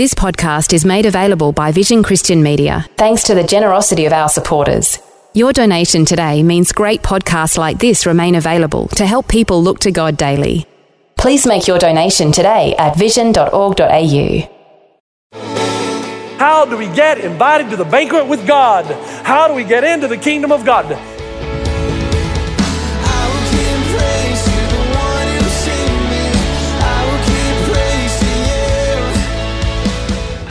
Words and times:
This 0.00 0.14
podcast 0.14 0.72
is 0.72 0.86
made 0.86 1.04
available 1.04 1.52
by 1.52 1.72
Vision 1.72 2.02
Christian 2.02 2.42
Media, 2.42 2.86
thanks 2.96 3.22
to 3.24 3.34
the 3.34 3.44
generosity 3.44 4.06
of 4.06 4.14
our 4.14 4.30
supporters. 4.30 4.98
Your 5.34 5.52
donation 5.52 6.06
today 6.06 6.42
means 6.42 6.72
great 6.72 7.02
podcasts 7.02 7.58
like 7.58 7.78
this 7.78 8.06
remain 8.06 8.34
available 8.34 8.88
to 8.96 9.04
help 9.04 9.28
people 9.28 9.62
look 9.62 9.80
to 9.80 9.90
God 9.90 10.16
daily. 10.16 10.64
Please 11.18 11.46
make 11.46 11.66
your 11.66 11.78
donation 11.78 12.32
today 12.32 12.74
at 12.78 12.96
vision.org.au. 12.96 14.48
How 16.38 16.64
do 16.64 16.78
we 16.78 16.86
get 16.86 17.18
invited 17.18 17.68
to 17.68 17.76
the 17.76 17.84
banquet 17.84 18.26
with 18.26 18.46
God? 18.46 18.86
How 19.26 19.48
do 19.48 19.52
we 19.52 19.64
get 19.64 19.84
into 19.84 20.08
the 20.08 20.16
kingdom 20.16 20.50
of 20.50 20.64
God? 20.64 20.86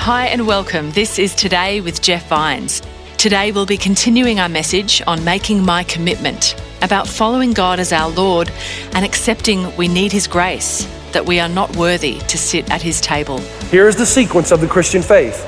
Hi 0.01 0.27
and 0.27 0.47
welcome. 0.47 0.91
This 0.91 1.19
is 1.19 1.35
Today 1.35 1.81
with 1.81 2.01
Jeff 2.01 2.29
Vines. 2.29 2.81
Today 3.17 3.51
we'll 3.51 3.65
be 3.65 3.75
continuing 3.75 4.39
our 4.39 4.47
message 4.47 5.03
on 5.05 5.25
making 5.25 5.63
my 5.63 5.83
commitment 5.83 6.55
about 6.81 7.05
following 7.05 7.51
God 7.51 7.81
as 7.81 7.91
our 7.91 8.09
Lord 8.09 8.49
and 8.93 9.03
accepting 9.03 9.75
we 9.75 9.89
need 9.89 10.13
His 10.13 10.25
grace, 10.25 10.85
that 11.11 11.25
we 11.25 11.41
are 11.41 11.49
not 11.49 11.75
worthy 11.75 12.17
to 12.17 12.37
sit 12.37 12.71
at 12.71 12.81
His 12.81 13.01
table. 13.01 13.39
Here's 13.71 13.97
the 13.97 14.05
sequence 14.05 14.51
of 14.51 14.61
the 14.61 14.67
Christian 14.67 15.01
faith. 15.01 15.43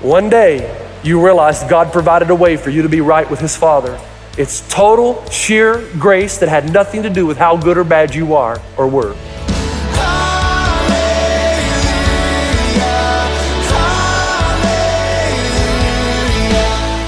One 0.00 0.30
day, 0.30 0.74
you 1.04 1.22
realized 1.22 1.68
God 1.68 1.92
provided 1.92 2.30
a 2.30 2.34
way 2.34 2.56
for 2.56 2.70
you 2.70 2.80
to 2.80 2.88
be 2.88 3.02
right 3.02 3.30
with 3.30 3.38
His 3.38 3.54
Father. 3.54 4.00
It's 4.38 4.66
total, 4.72 5.24
sheer 5.28 5.86
grace 5.98 6.38
that 6.38 6.48
had 6.48 6.72
nothing 6.72 7.02
to 7.02 7.10
do 7.10 7.26
with 7.26 7.36
how 7.36 7.54
good 7.56 7.76
or 7.76 7.84
bad 7.84 8.14
you 8.14 8.34
are 8.34 8.60
or 8.78 8.88
were. 8.88 9.14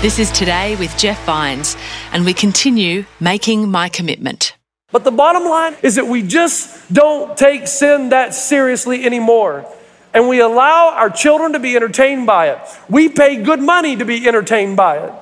This 0.03 0.19
is 0.19 0.31
Today 0.31 0.77
with 0.77 0.97
Jeff 0.97 1.23
Vines, 1.27 1.77
and 2.11 2.25
we 2.25 2.33
continue 2.33 3.05
making 3.21 3.71
my 3.71 3.91
commitment. 3.91 4.57
But 4.91 5.05
the 5.05 5.11
bottom 5.11 5.45
line 5.45 5.77
is 5.83 5.97
that 5.97 6.07
we 6.07 6.23
just 6.23 6.91
don't 6.91 7.37
take 7.37 7.69
sin 7.69 8.09
that 8.09 8.33
seriously 8.33 9.05
anymore. 9.05 9.71
And 10.15 10.27
we 10.27 10.41
allow 10.41 10.95
our 10.95 11.11
children 11.11 11.53
to 11.53 11.59
be 11.59 11.77
entertained 11.77 12.27
by 12.27 12.49
it. 12.49 12.59
We 12.89 13.11
pay 13.11 13.43
good 13.43 13.61
money 13.61 13.95
to 13.97 14.07
be 14.07 14.27
entertained 14.27 14.79
by 14.79 15.01
it. 15.01 15.13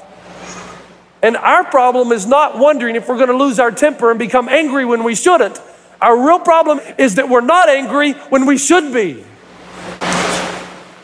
And 1.24 1.36
our 1.36 1.64
problem 1.64 2.12
is 2.12 2.24
not 2.24 2.56
wondering 2.56 2.94
if 2.94 3.08
we're 3.08 3.16
going 3.16 3.30
to 3.30 3.36
lose 3.36 3.58
our 3.58 3.72
temper 3.72 4.10
and 4.10 4.18
become 4.20 4.48
angry 4.48 4.84
when 4.84 5.02
we 5.02 5.16
shouldn't. 5.16 5.60
Our 6.00 6.24
real 6.24 6.38
problem 6.38 6.78
is 6.98 7.16
that 7.16 7.28
we're 7.28 7.40
not 7.40 7.68
angry 7.68 8.12
when 8.12 8.46
we 8.46 8.56
should 8.56 8.94
be. 8.94 9.24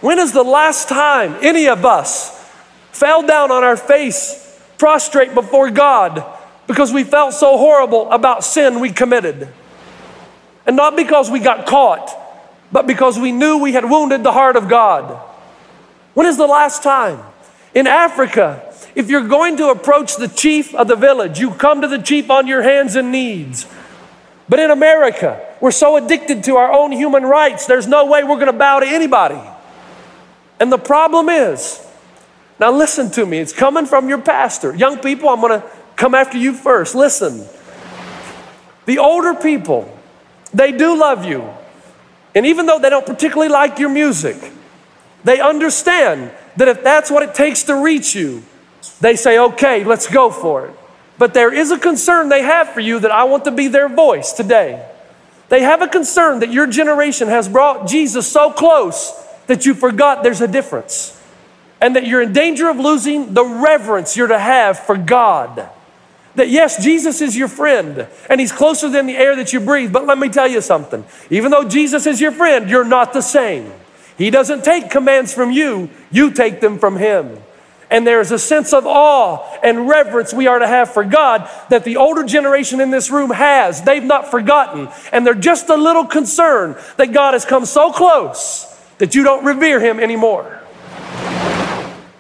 When 0.01 0.21
is 0.21 0.31
the 0.31 0.45
last 0.45 0.89
time 0.89 1.35
any 1.43 1.67
of 1.67 1.85
us 1.85 2.44
fell 2.95 3.27
down 3.27 3.51
on 3.51 3.65
our 3.65 3.77
face, 3.77 4.59
prostrate 4.79 5.35
before 5.35 5.71
God, 5.71 6.25
because 6.67 6.93
we 6.93 7.05
felt 7.05 7.35
so 7.35 7.59
horrible 7.59 8.11
about 8.11 8.45
sin 8.45 8.81
we 8.81 8.91
committed. 8.91 9.49
And 10.65 10.77
not 10.77 10.97
because 10.97 11.31
we 11.31 11.41
got 11.41 11.67
caught, 11.67 12.09
but 12.71 12.87
because 12.87 13.19
we 13.19 13.33
knew 13.33 13.59
we 13.59 13.73
had 13.73 13.85
wounded 13.85 14.23
the 14.23 14.33
heart 14.33 14.57
of 14.57 14.69
God. 14.69 15.21
When 16.15 16.27
is 16.27 16.37
the 16.37 16.47
last 16.47 16.83
time? 16.83 17.21
In 17.75 17.87
Africa, 17.89 18.73
if 18.95 19.11
you're 19.11 19.27
going 19.27 19.57
to 19.57 19.69
approach 19.69 20.17
the 20.17 20.29
chief 20.29 20.73
of 20.75 20.87
the 20.87 20.97
village, 20.97 21.41
you 21.41 21.51
come 21.51 21.81
to 21.81 21.89
the 21.89 21.99
chief 21.99 22.31
on 22.31 22.47
your 22.47 22.63
hands 22.63 22.95
and 22.95 23.11
knees. 23.11 23.67
But 24.49 24.61
in 24.61 24.71
America, 24.71 25.45
we're 25.61 25.73
so 25.73 25.97
addicted 25.97 26.45
to 26.45 26.57
our 26.57 26.73
own 26.73 26.93
human 26.93 27.25
rights, 27.25 27.67
there's 27.67 27.89
no 27.89 28.07
way 28.07 28.23
we're 28.23 28.37
going 28.37 28.47
to 28.47 28.53
bow 28.53 28.81
to 28.81 28.87
anybody. 28.87 29.41
And 30.61 30.71
the 30.71 30.79
problem 30.79 31.29
is, 31.29 31.85
now, 32.59 32.71
listen 32.71 33.11
to 33.13 33.27
me. 33.27 33.39
It's 33.39 33.53
coming 33.53 33.87
from 33.87 34.09
your 34.09 34.21
pastor. 34.21 34.75
Young 34.75 34.99
people, 34.99 35.29
I'm 35.29 35.41
going 35.41 35.61
to 35.61 35.67
come 35.97 36.15
after 36.15 36.39
you 36.39 36.53
first. 36.53 36.95
Listen. 36.95 37.47
The 38.87 38.99
older 38.99 39.35
people, 39.35 39.91
they 40.53 40.71
do 40.71 40.97
love 40.97 41.25
you. 41.25 41.49
And 42.35 42.47
even 42.47 42.67
though 42.67 42.79
they 42.79 42.91
don't 42.91 43.07
particularly 43.07 43.51
like 43.51 43.79
your 43.79 43.89
music, 43.89 44.37
they 45.25 45.41
understand 45.41 46.31
that 46.57 46.69
if 46.69 46.85
that's 46.85 47.11
what 47.11 47.23
it 47.23 47.35
takes 47.35 47.65
to 47.65 47.77
reach 47.77 48.15
you, 48.15 48.43
they 49.01 49.17
say, 49.17 49.39
okay, 49.39 49.83
let's 49.83 50.07
go 50.07 50.31
for 50.31 50.67
it. 50.67 50.75
But 51.19 51.35
there 51.35 51.53
is 51.53 51.71
a 51.71 51.79
concern 51.79 52.29
they 52.29 52.43
have 52.43 52.71
for 52.71 52.81
you 52.81 53.01
that 53.01 53.11
I 53.11 53.25
want 53.25 53.45
to 53.45 53.51
be 53.51 53.69
their 53.69 53.89
voice 53.89 54.33
today. 54.33 54.87
They 55.49 55.63
have 55.63 55.83
a 55.83 55.89
concern 55.89 56.41
that 56.41 56.53
your 56.53 56.67
generation 56.67 57.29
has 57.29 57.49
brought 57.49 57.89
Jesus 57.89 58.31
so 58.31 58.51
close 58.51 59.13
that 59.47 59.67
you 59.67 59.75
forgot 59.75 60.23
there's 60.23 60.41
a 60.41 60.49
difference 60.49 61.21
and 61.85 61.97
that 61.97 62.07
you're 62.07 62.23
in 62.23 62.33
danger 62.33 62.71
of 62.71 62.79
losing 62.79 63.35
the 63.35 63.45
reverence 63.45 64.17
you're 64.17 64.27
to 64.27 64.39
have 64.39 64.79
for 64.79 64.97
God. 64.97 65.69
That 66.35 66.49
yes, 66.49 66.83
Jesus 66.83 67.21
is 67.21 67.37
your 67.37 67.47
friend 67.47 68.09
and 68.31 68.41
he's 68.41 68.53
closer 68.53 68.89
than 68.89 69.05
the 69.05 69.15
air 69.15 69.37
that 69.37 69.53
you 69.53 69.61
breathe. 69.61 69.93
But 69.93 70.07
let 70.07 70.17
me 70.17 70.31
tell 70.31 70.49
you 70.49 70.63
something. 70.63 71.05
Even 71.29 71.51
though 71.51 71.69
Jesus 71.69 72.07
is 72.07 72.23
your 72.23 72.33
friend, 72.33 72.71
you're 72.71 72.87
not 72.87 73.13
the 73.13 73.21
same. 73.21 73.71
He 74.17 74.31
doesn't 74.31 74.65
take 74.65 74.89
commands 74.89 75.35
from 75.35 75.53
you, 75.53 75.91
you 76.11 76.31
take 76.31 76.63
them 76.63 76.79
from 76.79 76.97
him. 76.97 77.37
And 77.91 78.07
there 78.07 78.23
is 78.23 78.33
a 78.33 78.39
sense 78.39 78.73
of 78.73 78.87
awe 78.87 79.47
and 79.63 79.87
reverence 79.87 80.33
we 80.33 80.47
are 80.47 80.61
to 80.61 80.67
have 80.67 80.91
for 80.91 81.05
God 81.05 81.51
that 81.69 81.85
the 81.85 81.99
older 81.99 82.25
generation 82.25 82.81
in 82.81 82.93
this 82.93 83.11
room 83.11 83.29
has. 83.29 83.83
They've 83.83 84.03
not 84.03 84.31
forgotten. 84.31 84.89
And 85.13 85.27
they're 85.27 85.35
just 85.35 85.69
a 85.69 85.77
little 85.77 86.07
concerned 86.07 86.77
that 86.97 87.13
God 87.13 87.35
has 87.35 87.45
come 87.45 87.67
so 87.67 87.93
close 87.93 88.65
that 88.97 89.15
you 89.15 89.23
don't 89.23 89.45
revere 89.45 89.81
him 89.81 90.01
anymore. 90.01 90.63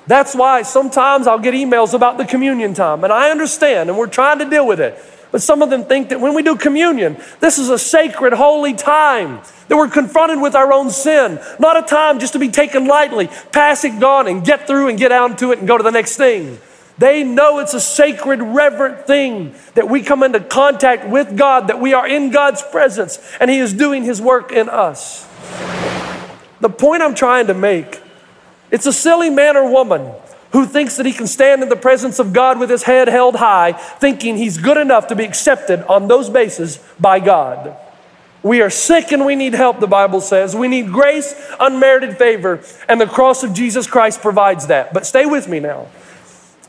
That's 0.06 0.34
why 0.34 0.62
sometimes 0.62 1.26
I'll 1.26 1.38
get 1.38 1.54
emails 1.54 1.94
about 1.94 2.19
the 2.19 2.25
communion 2.25 2.75
time, 2.75 3.04
and 3.04 3.12
I 3.12 3.31
understand, 3.31 3.88
and 3.88 3.98
we're 3.98 4.06
trying 4.06 4.38
to 4.41 4.44
deal 4.44 4.66
with 4.66 4.81
it. 4.81 4.98
But 5.32 5.42
some 5.42 5.62
of 5.62 5.70
them 5.70 5.84
think 5.84 6.10
that 6.10 6.20
when 6.20 6.34
we 6.34 6.42
do 6.42 6.54
communion, 6.54 7.16
this 7.41 7.59
is 7.59 7.69
a 7.69 7.78
sacred, 7.78 8.34
holy 8.34 8.75
time, 8.75 9.41
that 9.69 9.76
we're 9.76 9.88
confronted 9.88 10.41
with 10.41 10.54
our 10.54 10.72
own 10.72 10.91
sin, 10.91 11.41
not 11.59 11.76
a 11.76 11.82
time 11.82 12.20
just 12.20 12.34
to 12.34 12.38
be 12.38 12.50
taken 12.50 12.87
lightly, 12.87 13.28
pass 13.50 13.84
it, 13.84 13.98
gone, 13.98 14.28
and 14.28 14.44
get 14.44 14.66
through 14.66 14.88
and 14.88 14.98
get 14.98 15.10
out 15.10 15.38
to 15.38 15.50
it 15.53 15.59
and 15.59 15.66
go 15.66 15.76
to 15.76 15.82
the 15.82 15.91
next 15.91 16.16
thing. 16.16 16.59
They 16.98 17.25
know 17.25 17.59
it's 17.59 17.75
a 17.75 17.81
sacred, 17.81 18.41
reverent 18.41 19.06
thing 19.09 19.56
that 19.75 19.88
we 19.88 20.03
come 20.03 20.22
into 20.22 20.38
contact 20.38 21.09
with 21.09 21.37
God, 21.37 21.66
that 21.66 21.81
we 21.81 21.94
are 21.94 22.06
in 22.06 22.31
God's 22.31 22.62
presence, 22.62 23.19
and 23.41 23.50
He 23.50 23.59
is 23.59 23.72
doing 23.72 24.04
His 24.04 24.22
work 24.22 24.53
in 24.53 24.69
us. 24.69 25.26
The 26.60 26.70
point 26.70 27.03
I'm 27.03 27.16
trying 27.16 27.48
to 27.48 27.54
make 27.54 28.00
it's 28.75 28.87
a 28.87 28.93
silly 28.93 29.31
man 29.31 29.57
or 29.57 29.71
woman 29.71 30.12
who 30.51 30.67
thinks 30.67 30.97
that 30.97 31.07
he 31.07 31.12
can 31.12 31.29
stand 31.29 31.62
in 31.62 31.69
the 31.69 31.77
presence 31.77 32.19
of 32.19 32.33
God 32.33 32.59
with 32.59 32.69
his 32.69 32.83
head 32.83 33.07
held 33.07 33.37
high, 33.37 33.71
thinking 33.71 34.37
he's 34.37 34.59
good 34.59 34.77
enough 34.77 35.07
to 35.07 35.15
be 35.15 35.23
accepted 35.23 35.85
on 35.85 36.09
those 36.09 36.29
bases 36.29 36.81
by 36.99 37.21
God. 37.21 37.77
We 38.43 38.62
are 38.62 38.71
sick 38.71 39.12
and 39.12 39.25
we 39.25 39.37
need 39.37 39.55
help, 39.55 39.79
the 39.79 39.87
Bible 39.87 40.21
says. 40.21 40.57
We 40.57 40.67
need 40.67 40.89
grace, 40.89 41.41
unmerited 41.61 42.19
favor, 42.19 42.65
and 42.89 43.01
the 43.01 43.07
cross 43.07 43.45
of 43.45 43.55
Jesus 43.55 43.87
Christ 43.87 44.21
provides 44.21 44.67
that. 44.67 44.93
But 44.93 45.06
stay 45.06 45.25
with 45.25 45.47
me 45.47 45.61
now. 45.61 45.87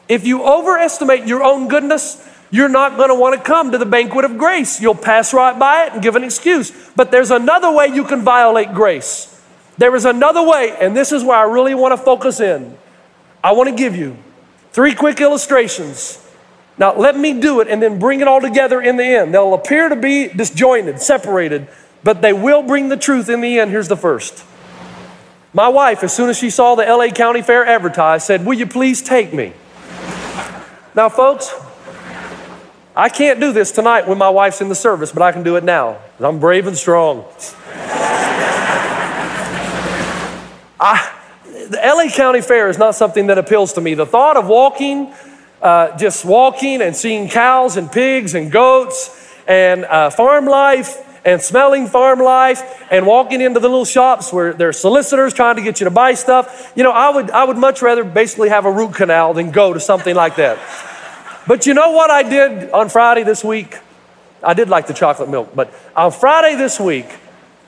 If 0.08 0.28
you 0.28 0.44
overestimate 0.44 1.26
your 1.26 1.44
own 1.44 1.70
goodness, 1.70 2.24
you're 2.52 2.70
not 2.70 2.98
going 2.98 3.10
to 3.10 3.16
want 3.16 3.36
to 3.36 3.42
come 3.42 3.72
to 3.72 3.80
the 3.80 3.86
banquet 3.88 4.26
of 4.26 4.38
grace. 4.38 4.80
You'll 4.80 4.94
pass 4.94 5.34
right 5.34 5.58
by 5.58 5.86
it 5.86 5.94
and 5.94 6.04
give 6.04 6.16
an 6.16 6.24
excuse. 6.24 6.72
But 6.96 7.10
there's 7.10 7.32
another 7.32 7.72
way 7.72 7.88
you 7.88 8.04
can 8.04 8.22
violate 8.22 8.76
grace. 8.76 9.35
There 9.78 9.96
is 9.96 10.06
another 10.06 10.42
way, 10.42 10.76
and 10.80 10.96
this 10.96 11.12
is 11.12 11.24
where 11.24 11.38
I 11.38 11.44
really 11.44 11.76
want 11.76 11.98
to 11.98 12.04
focus 12.04 12.40
in. 12.40 12.78
I 13.44 13.52
want 13.52 13.70
to 13.70 13.76
give 13.76 13.96
you 13.96 14.18
three 14.72 14.96
quick 14.96 15.20
illustrations. 15.20 16.22
Now, 16.78 16.96
let 16.96 17.18
me 17.18 17.40
do 17.40 17.62
it 17.62 17.68
and 17.68 17.82
then 17.82 18.00
bring 18.00 18.22
it 18.22 18.28
all 18.28 18.42
together 18.42 18.82
in 18.82 18.98
the 18.98 19.06
end. 19.06 19.34
They'll 19.34 19.54
appear 19.54 19.90
to 19.90 19.96
be 19.96 20.28
disjointed, 20.28 21.02
separated, 21.02 21.68
but 22.04 22.22
they 22.22 22.34
will 22.34 22.64
bring 22.64 22.90
the 22.90 22.98
truth 22.98 23.30
in 23.30 23.42
the 23.42 23.60
end. 23.60 23.72
Here's 23.72 23.88
the 23.88 23.98
first. 23.98 24.44
My 25.54 25.70
wife, 25.70 26.04
as 26.04 26.14
soon 26.14 26.30
as 26.30 26.38
she 26.38 26.50
saw 26.50 26.76
the 26.76 26.84
LA 26.84 27.08
County 27.10 27.42
Fair 27.42 27.66
advertised, 27.66 28.26
said, 28.26 28.46
Will 28.46 28.56
you 28.56 28.68
please 28.68 29.02
take 29.02 29.34
me? 29.34 29.54
Now, 30.94 31.10
folks, 31.10 31.54
I 32.96 33.10
can't 33.10 33.40
do 33.40 33.54
this 33.54 33.72
tonight 33.72 34.08
when 34.08 34.18
my 34.18 34.30
wife's 34.30 34.62
in 34.62 34.70
the 34.70 34.76
service, 34.76 35.12
but 35.12 35.22
I 35.22 35.32
can 35.32 35.44
do 35.44 35.56
it 35.56 35.64
now. 35.64 36.00
I'm 36.20 36.40
brave 36.40 36.68
and 36.68 36.78
strong. 36.78 37.26
I, 40.80 41.14
the 41.46 41.80
LA 41.84 42.12
County 42.12 42.42
Fair 42.42 42.70
is 42.70 42.78
not 42.78 42.96
something 42.96 43.28
that 43.28 43.38
appeals 43.38 43.74
to 43.74 43.82
me. 43.82 43.94
The 43.94 44.06
thought 44.06 44.38
of 44.38 44.48
walking 44.48 45.14
uh, 45.62 45.98
just 45.98 46.24
walking 46.24 46.82
and 46.82 46.96
seeing 46.96 47.28
cows 47.28 47.76
and 47.76 47.92
pigs 47.92 48.36
and 48.36 48.52
goats 48.52 49.34
and 49.48 49.84
uh, 49.86 50.12
farm 50.12 50.46
life 50.46 51.02
and 51.26 51.42
smelling 51.42 51.88
farm 51.88 52.20
life 52.20 52.62
and 52.92 53.08
walking 53.08 53.42
into 53.42 53.60
the 53.60 53.68
little 53.68 53.86
shops 53.86 54.32
where 54.32 54.54
there's 54.54 54.78
solicitors 54.78 55.34
trying 55.34 55.56
to 55.56 55.64
get 55.64 55.80
you 55.80 55.86
to 55.86 55.90
buy 55.90 56.14
stuff. 56.14 56.72
You 56.76 56.84
know, 56.84 56.92
I 56.92 57.10
would, 57.10 57.32
I 57.32 57.44
would 57.46 57.58
much 57.58 57.82
rather 57.82 58.04
basically 58.04 58.50
have 58.50 58.66
a 58.66 58.72
root 58.72 58.94
canal 58.94 59.34
than 59.34 59.50
go 59.50 59.74
to 59.74 59.80
something 59.80 60.16
like 60.16 60.36
that. 60.36 60.60
But 61.48 61.66
you 61.66 61.74
know 61.74 61.92
what 61.92 62.12
I 62.12 62.22
did 62.22 62.70
on 62.70 62.90
Friday 62.90 63.24
this 63.24 63.44
week? 63.44 63.76
I 64.44 64.54
did 64.54 64.70
like 64.70 64.86
the 64.86 64.94
chocolate 64.94 65.30
milk, 65.30 65.56
but 65.56 65.74
on 65.96 66.12
Friday 66.12 66.56
this 66.56 66.80
week, 66.80 67.08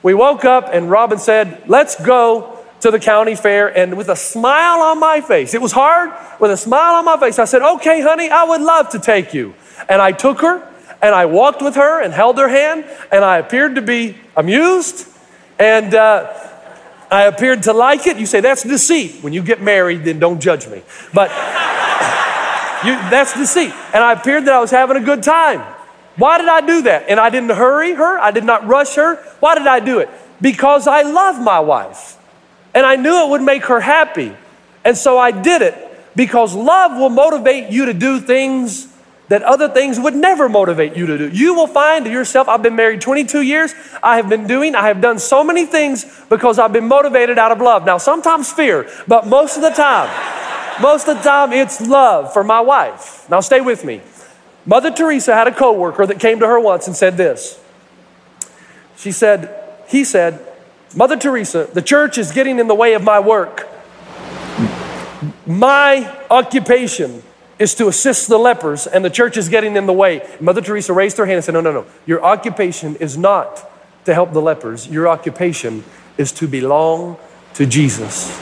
we 0.04 0.14
woke 0.14 0.44
up 0.44 0.68
and 0.72 0.88
Robin 0.88 1.18
said, 1.18 1.64
Let's 1.66 2.00
go 2.00 2.57
to 2.80 2.90
the 2.90 2.98
county 2.98 3.34
fair. 3.34 3.68
And 3.68 3.96
with 3.96 4.08
a 4.08 4.16
smile 4.16 4.80
on 4.80 5.00
my 5.00 5.20
face, 5.20 5.54
it 5.54 5.60
was 5.60 5.72
hard, 5.72 6.12
with 6.40 6.50
a 6.50 6.56
smile 6.56 6.94
on 6.94 7.04
my 7.04 7.18
face, 7.18 7.38
I 7.38 7.44
said, 7.44 7.62
Okay, 7.62 8.00
honey, 8.00 8.30
I 8.30 8.44
would 8.44 8.60
love 8.60 8.90
to 8.90 8.98
take 8.98 9.34
you. 9.34 9.54
And 9.88 10.00
I 10.02 10.12
took 10.12 10.40
her 10.40 10.68
and 11.00 11.14
I 11.14 11.26
walked 11.26 11.62
with 11.62 11.76
her 11.76 12.02
and 12.02 12.12
held 12.12 12.38
her 12.38 12.48
hand, 12.48 12.84
and 13.12 13.24
I 13.24 13.38
appeared 13.38 13.76
to 13.76 13.82
be 13.82 14.16
amused, 14.36 15.06
and 15.58 15.94
uh, 15.94 16.32
I 17.10 17.24
appeared 17.24 17.64
to 17.64 17.72
like 17.72 18.06
it. 18.06 18.16
You 18.16 18.26
say, 18.26 18.40
that's 18.40 18.62
deceit. 18.62 19.22
When 19.22 19.32
you 19.32 19.42
get 19.42 19.62
married, 19.62 20.04
then 20.04 20.18
don't 20.18 20.40
judge 20.40 20.66
me. 20.68 20.82
But 21.14 21.30
you, 22.84 22.94
that's 23.10 23.32
deceit. 23.34 23.72
And 23.94 24.02
I 24.02 24.12
appeared 24.12 24.44
that 24.46 24.54
I 24.54 24.60
was 24.60 24.70
having 24.70 24.96
a 24.96 25.04
good 25.04 25.22
time. 25.22 25.60
Why 26.16 26.38
did 26.38 26.48
I 26.48 26.66
do 26.66 26.82
that? 26.82 27.04
And 27.08 27.20
I 27.20 27.30
didn't 27.30 27.50
hurry 27.50 27.94
her, 27.94 28.18
I 28.18 28.32
did 28.32 28.44
not 28.44 28.66
rush 28.66 28.96
her. 28.96 29.16
Why 29.38 29.56
did 29.56 29.66
I 29.66 29.80
do 29.80 30.00
it? 30.00 30.10
Because 30.40 30.86
I 30.86 31.02
love 31.02 31.40
my 31.40 31.60
wife. 31.60 32.17
And 32.78 32.86
I 32.86 32.94
knew 32.94 33.24
it 33.24 33.30
would 33.30 33.42
make 33.42 33.64
her 33.64 33.80
happy. 33.80 34.32
And 34.84 34.96
so 34.96 35.18
I 35.18 35.32
did 35.32 35.62
it 35.62 35.74
because 36.14 36.54
love 36.54 36.96
will 36.96 37.10
motivate 37.10 37.72
you 37.72 37.86
to 37.86 37.92
do 37.92 38.20
things 38.20 38.86
that 39.26 39.42
other 39.42 39.68
things 39.68 39.98
would 39.98 40.14
never 40.14 40.48
motivate 40.48 40.94
you 40.94 41.06
to 41.06 41.18
do. 41.18 41.28
You 41.28 41.54
will 41.54 41.66
find 41.66 42.06
yourself, 42.06 42.48
I've 42.48 42.62
been 42.62 42.76
married 42.76 43.00
22 43.00 43.40
years, 43.40 43.74
I 44.00 44.14
have 44.14 44.28
been 44.28 44.46
doing, 44.46 44.76
I 44.76 44.86
have 44.86 45.00
done 45.00 45.18
so 45.18 45.42
many 45.42 45.66
things 45.66 46.06
because 46.28 46.60
I've 46.60 46.72
been 46.72 46.86
motivated 46.86 47.36
out 47.36 47.50
of 47.50 47.60
love. 47.60 47.84
Now, 47.84 47.98
sometimes 47.98 48.52
fear, 48.52 48.88
but 49.08 49.26
most 49.26 49.56
of 49.56 49.62
the 49.62 49.70
time, 49.70 50.08
most 50.80 51.08
of 51.08 51.16
the 51.16 51.22
time 51.24 51.52
it's 51.52 51.80
love 51.80 52.32
for 52.32 52.44
my 52.44 52.60
wife. 52.60 53.28
Now, 53.28 53.40
stay 53.40 53.60
with 53.60 53.84
me. 53.84 54.02
Mother 54.66 54.92
Teresa 54.92 55.34
had 55.34 55.48
a 55.48 55.52
coworker 55.52 56.06
that 56.06 56.20
came 56.20 56.38
to 56.38 56.46
her 56.46 56.60
once 56.60 56.86
and 56.86 56.94
said 56.94 57.16
this. 57.16 57.60
She 58.96 59.10
said, 59.10 59.52
he 59.88 60.04
said, 60.04 60.47
Mother 60.94 61.16
Teresa, 61.16 61.68
the 61.72 61.82
church 61.82 62.18
is 62.18 62.32
getting 62.32 62.58
in 62.58 62.66
the 62.66 62.74
way 62.74 62.94
of 62.94 63.02
my 63.02 63.20
work. 63.20 63.68
My 65.46 66.16
occupation 66.30 67.22
is 67.58 67.74
to 67.74 67.88
assist 67.88 68.28
the 68.28 68.38
lepers, 68.38 68.86
and 68.86 69.04
the 69.04 69.10
church 69.10 69.36
is 69.36 69.48
getting 69.48 69.76
in 69.76 69.86
the 69.86 69.92
way. 69.92 70.26
Mother 70.40 70.60
Teresa 70.60 70.92
raised 70.92 71.18
her 71.18 71.26
hand 71.26 71.36
and 71.36 71.44
said, 71.44 71.54
No, 71.54 71.60
no, 71.60 71.72
no. 71.72 71.86
Your 72.06 72.24
occupation 72.24 72.96
is 72.96 73.18
not 73.18 73.70
to 74.04 74.14
help 74.14 74.32
the 74.32 74.40
lepers, 74.40 74.88
your 74.88 75.08
occupation 75.08 75.84
is 76.16 76.32
to 76.32 76.46
belong 76.46 77.18
to 77.54 77.66
Jesus. 77.66 78.38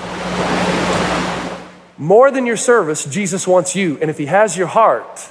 More 1.99 2.31
than 2.31 2.45
your 2.45 2.59
service, 2.59 3.07
Jesus 3.07 3.47
wants 3.47 3.75
you. 3.75 3.99
And 4.01 4.11
if 4.11 4.19
He 4.19 4.27
has 4.27 4.57
your 4.57 4.67
heart, 4.67 5.29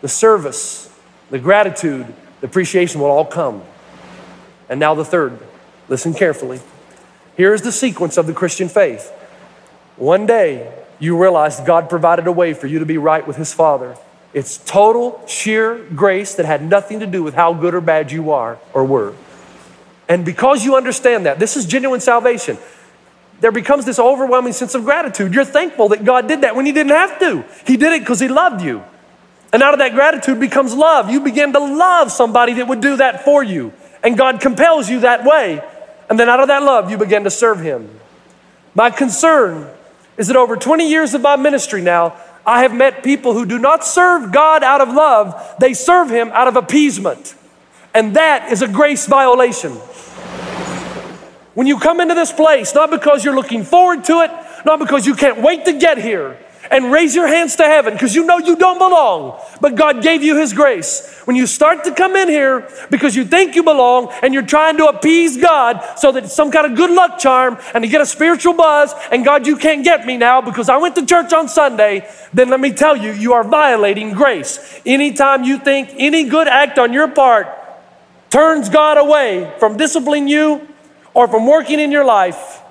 the 0.00 0.08
service, 0.08 0.90
the 1.30 1.38
gratitude, 1.38 2.06
the 2.40 2.46
appreciation 2.46 3.00
will 3.00 3.10
all 3.10 3.26
come. 3.26 3.62
And 4.68 4.80
now, 4.80 4.94
the 4.94 5.04
third. 5.04 5.38
Listen 5.92 6.14
carefully. 6.14 6.58
Here's 7.36 7.60
the 7.60 7.70
sequence 7.70 8.16
of 8.16 8.26
the 8.26 8.32
Christian 8.32 8.70
faith. 8.70 9.10
One 9.96 10.24
day, 10.24 10.72
you 10.98 11.20
realize 11.20 11.60
God 11.60 11.90
provided 11.90 12.26
a 12.26 12.32
way 12.32 12.54
for 12.54 12.66
you 12.66 12.78
to 12.78 12.86
be 12.86 12.96
right 12.96 13.28
with 13.28 13.36
His 13.36 13.52
Father. 13.52 13.98
It's 14.32 14.56
total, 14.56 15.22
sheer 15.26 15.76
grace 15.94 16.34
that 16.36 16.46
had 16.46 16.62
nothing 16.62 17.00
to 17.00 17.06
do 17.06 17.22
with 17.22 17.34
how 17.34 17.52
good 17.52 17.74
or 17.74 17.82
bad 17.82 18.10
you 18.10 18.30
are 18.30 18.58
or 18.72 18.86
were. 18.86 19.12
And 20.08 20.24
because 20.24 20.64
you 20.64 20.76
understand 20.76 21.26
that, 21.26 21.38
this 21.38 21.58
is 21.58 21.66
genuine 21.66 22.00
salvation. 22.00 22.56
There 23.40 23.52
becomes 23.52 23.84
this 23.84 23.98
overwhelming 23.98 24.54
sense 24.54 24.74
of 24.74 24.84
gratitude. 24.84 25.34
You're 25.34 25.44
thankful 25.44 25.90
that 25.90 26.06
God 26.06 26.26
did 26.26 26.40
that 26.40 26.56
when 26.56 26.64
He 26.64 26.72
didn't 26.72 26.92
have 26.92 27.18
to. 27.18 27.44
He 27.66 27.76
did 27.76 27.92
it 27.92 28.00
because 28.00 28.18
He 28.18 28.28
loved 28.28 28.62
you. 28.62 28.82
And 29.52 29.62
out 29.62 29.74
of 29.74 29.80
that 29.80 29.92
gratitude 29.92 30.40
becomes 30.40 30.74
love. 30.74 31.10
You 31.10 31.20
begin 31.20 31.52
to 31.52 31.58
love 31.58 32.10
somebody 32.10 32.54
that 32.54 32.66
would 32.66 32.80
do 32.80 32.96
that 32.96 33.26
for 33.26 33.44
you. 33.44 33.74
And 34.02 34.16
God 34.16 34.40
compels 34.40 34.88
you 34.88 35.00
that 35.00 35.26
way. 35.26 35.62
And 36.12 36.20
then 36.20 36.28
out 36.28 36.40
of 36.40 36.48
that 36.48 36.62
love, 36.62 36.90
you 36.90 36.98
begin 36.98 37.24
to 37.24 37.30
serve 37.30 37.60
Him. 37.60 37.88
My 38.74 38.90
concern 38.90 39.66
is 40.18 40.26
that 40.26 40.36
over 40.36 40.56
20 40.58 40.86
years 40.86 41.14
of 41.14 41.22
my 41.22 41.36
ministry 41.36 41.80
now, 41.80 42.20
I 42.44 42.64
have 42.64 42.74
met 42.74 43.02
people 43.02 43.32
who 43.32 43.46
do 43.46 43.58
not 43.58 43.82
serve 43.82 44.30
God 44.30 44.62
out 44.62 44.82
of 44.82 44.90
love, 44.90 45.54
they 45.58 45.72
serve 45.72 46.10
Him 46.10 46.28
out 46.32 46.48
of 46.48 46.56
appeasement. 46.56 47.34
And 47.94 48.14
that 48.14 48.52
is 48.52 48.60
a 48.60 48.68
grace 48.68 49.06
violation. 49.06 49.72
When 51.54 51.66
you 51.66 51.78
come 51.78 51.98
into 51.98 52.14
this 52.14 52.30
place, 52.30 52.74
not 52.74 52.90
because 52.90 53.24
you're 53.24 53.34
looking 53.34 53.64
forward 53.64 54.04
to 54.04 54.20
it, 54.20 54.30
not 54.66 54.80
because 54.80 55.06
you 55.06 55.14
can't 55.14 55.40
wait 55.40 55.64
to 55.64 55.72
get 55.72 55.96
here, 55.96 56.36
and 56.70 56.92
raise 56.92 57.14
your 57.14 57.26
hands 57.26 57.56
to 57.56 57.64
heaven 57.64 57.92
because 57.92 58.14
you 58.14 58.24
know 58.24 58.38
you 58.38 58.56
don't 58.56 58.78
belong, 58.78 59.40
but 59.60 59.74
God 59.74 60.02
gave 60.02 60.22
you 60.22 60.36
His 60.36 60.52
grace. 60.52 61.20
When 61.24 61.36
you 61.36 61.46
start 61.46 61.84
to 61.84 61.94
come 61.94 62.16
in 62.16 62.28
here 62.28 62.68
because 62.90 63.16
you 63.16 63.24
think 63.24 63.54
you 63.54 63.62
belong 63.62 64.12
and 64.22 64.32
you're 64.32 64.42
trying 64.42 64.76
to 64.78 64.86
appease 64.86 65.36
God 65.36 65.82
so 65.98 66.12
that 66.12 66.24
it's 66.24 66.34
some 66.34 66.50
kind 66.50 66.66
of 66.66 66.76
good 66.76 66.90
luck 66.90 67.18
charm 67.18 67.58
and 67.74 67.82
to 67.82 67.88
get 67.88 68.00
a 68.00 68.06
spiritual 68.06 68.54
buzz, 68.54 68.94
and 69.10 69.24
God, 69.24 69.46
you 69.46 69.56
can't 69.56 69.84
get 69.84 70.06
me 70.06 70.16
now 70.16 70.40
because 70.40 70.68
I 70.68 70.76
went 70.76 70.94
to 70.96 71.06
church 71.06 71.32
on 71.32 71.48
Sunday, 71.48 72.08
then 72.32 72.48
let 72.48 72.60
me 72.60 72.72
tell 72.72 72.96
you, 72.96 73.12
you 73.12 73.32
are 73.32 73.44
violating 73.44 74.12
grace. 74.12 74.80
Anytime 74.86 75.44
you 75.44 75.58
think 75.58 75.90
any 75.98 76.24
good 76.24 76.48
act 76.48 76.78
on 76.78 76.92
your 76.92 77.08
part 77.08 77.48
turns 78.30 78.68
God 78.68 78.98
away 78.98 79.52
from 79.58 79.76
disciplining 79.76 80.28
you 80.28 80.66
or 81.12 81.28
from 81.28 81.46
working 81.46 81.80
in 81.80 81.92
your 81.92 82.04
life, 82.04 82.61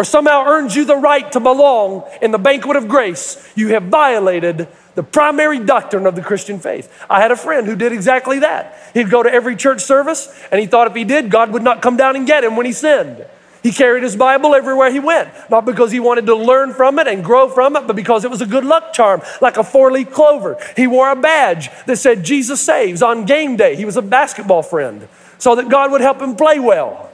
or 0.00 0.04
somehow 0.04 0.46
earns 0.46 0.74
you 0.74 0.86
the 0.86 0.96
right 0.96 1.30
to 1.30 1.38
belong 1.40 2.04
in 2.22 2.30
the 2.30 2.38
banquet 2.38 2.74
of 2.74 2.88
grace, 2.88 3.46
you 3.54 3.68
have 3.68 3.82
violated 3.82 4.66
the 4.94 5.02
primary 5.02 5.58
doctrine 5.58 6.06
of 6.06 6.14
the 6.14 6.22
Christian 6.22 6.58
faith. 6.58 6.90
I 7.10 7.20
had 7.20 7.30
a 7.30 7.36
friend 7.36 7.66
who 7.66 7.76
did 7.76 7.92
exactly 7.92 8.38
that. 8.38 8.92
He'd 8.94 9.10
go 9.10 9.22
to 9.22 9.30
every 9.30 9.56
church 9.56 9.82
service, 9.82 10.34
and 10.50 10.58
he 10.58 10.66
thought 10.66 10.86
if 10.86 10.94
he 10.94 11.04
did, 11.04 11.30
God 11.30 11.52
would 11.52 11.62
not 11.62 11.82
come 11.82 11.98
down 11.98 12.16
and 12.16 12.26
get 12.26 12.44
him 12.44 12.56
when 12.56 12.64
he 12.64 12.72
sinned. 12.72 13.26
He 13.62 13.72
carried 13.72 14.02
his 14.02 14.16
Bible 14.16 14.54
everywhere 14.54 14.90
he 14.90 15.00
went, 15.00 15.28
not 15.50 15.66
because 15.66 15.92
he 15.92 16.00
wanted 16.00 16.24
to 16.24 16.34
learn 16.34 16.72
from 16.72 16.98
it 16.98 17.06
and 17.06 17.22
grow 17.22 17.50
from 17.50 17.76
it, 17.76 17.86
but 17.86 17.94
because 17.94 18.24
it 18.24 18.30
was 18.30 18.40
a 18.40 18.46
good 18.46 18.64
luck 18.64 18.94
charm, 18.94 19.20
like 19.42 19.58
a 19.58 19.62
four 19.62 19.92
leaf 19.92 20.10
clover. 20.12 20.56
He 20.76 20.86
wore 20.86 21.10
a 21.10 21.14
badge 21.14 21.68
that 21.84 21.98
said 21.98 22.24
Jesus 22.24 22.58
saves 22.62 23.02
on 23.02 23.26
game 23.26 23.58
day. 23.58 23.76
He 23.76 23.84
was 23.84 23.98
a 23.98 24.02
basketball 24.02 24.62
friend, 24.62 25.06
so 25.36 25.56
that 25.56 25.68
God 25.68 25.92
would 25.92 26.00
help 26.00 26.22
him 26.22 26.36
play 26.36 26.58
well. 26.58 27.09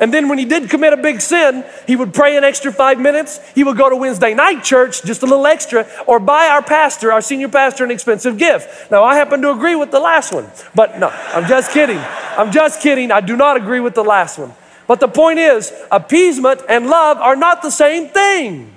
And 0.00 0.14
then 0.14 0.30
when 0.30 0.38
he 0.38 0.46
did 0.46 0.70
commit 0.70 0.94
a 0.94 0.96
big 0.96 1.20
sin, 1.20 1.62
he 1.86 1.94
would 1.94 2.14
pray 2.14 2.38
an 2.38 2.42
extra 2.42 2.72
five 2.72 2.98
minutes. 2.98 3.38
He 3.54 3.62
would 3.62 3.76
go 3.76 3.90
to 3.90 3.96
Wednesday 3.96 4.32
night 4.32 4.64
church, 4.64 5.02
just 5.02 5.22
a 5.22 5.26
little 5.26 5.46
extra, 5.46 5.86
or 6.06 6.18
buy 6.18 6.46
our 6.46 6.62
pastor, 6.62 7.12
our 7.12 7.20
senior 7.20 7.50
pastor, 7.50 7.84
an 7.84 7.90
expensive 7.90 8.38
gift. 8.38 8.90
Now, 8.90 9.04
I 9.04 9.16
happen 9.16 9.42
to 9.42 9.50
agree 9.50 9.76
with 9.76 9.90
the 9.90 10.00
last 10.00 10.32
one, 10.32 10.50
but 10.74 10.98
no, 10.98 11.08
I'm 11.08 11.46
just 11.46 11.72
kidding. 11.72 11.98
I'm 11.98 12.50
just 12.50 12.80
kidding. 12.80 13.12
I 13.12 13.20
do 13.20 13.36
not 13.36 13.58
agree 13.58 13.80
with 13.80 13.94
the 13.94 14.02
last 14.02 14.38
one. 14.38 14.54
But 14.88 15.00
the 15.00 15.08
point 15.08 15.38
is, 15.38 15.70
appeasement 15.92 16.62
and 16.68 16.88
love 16.88 17.18
are 17.18 17.36
not 17.36 17.60
the 17.60 17.70
same 17.70 18.08
thing. 18.08 18.72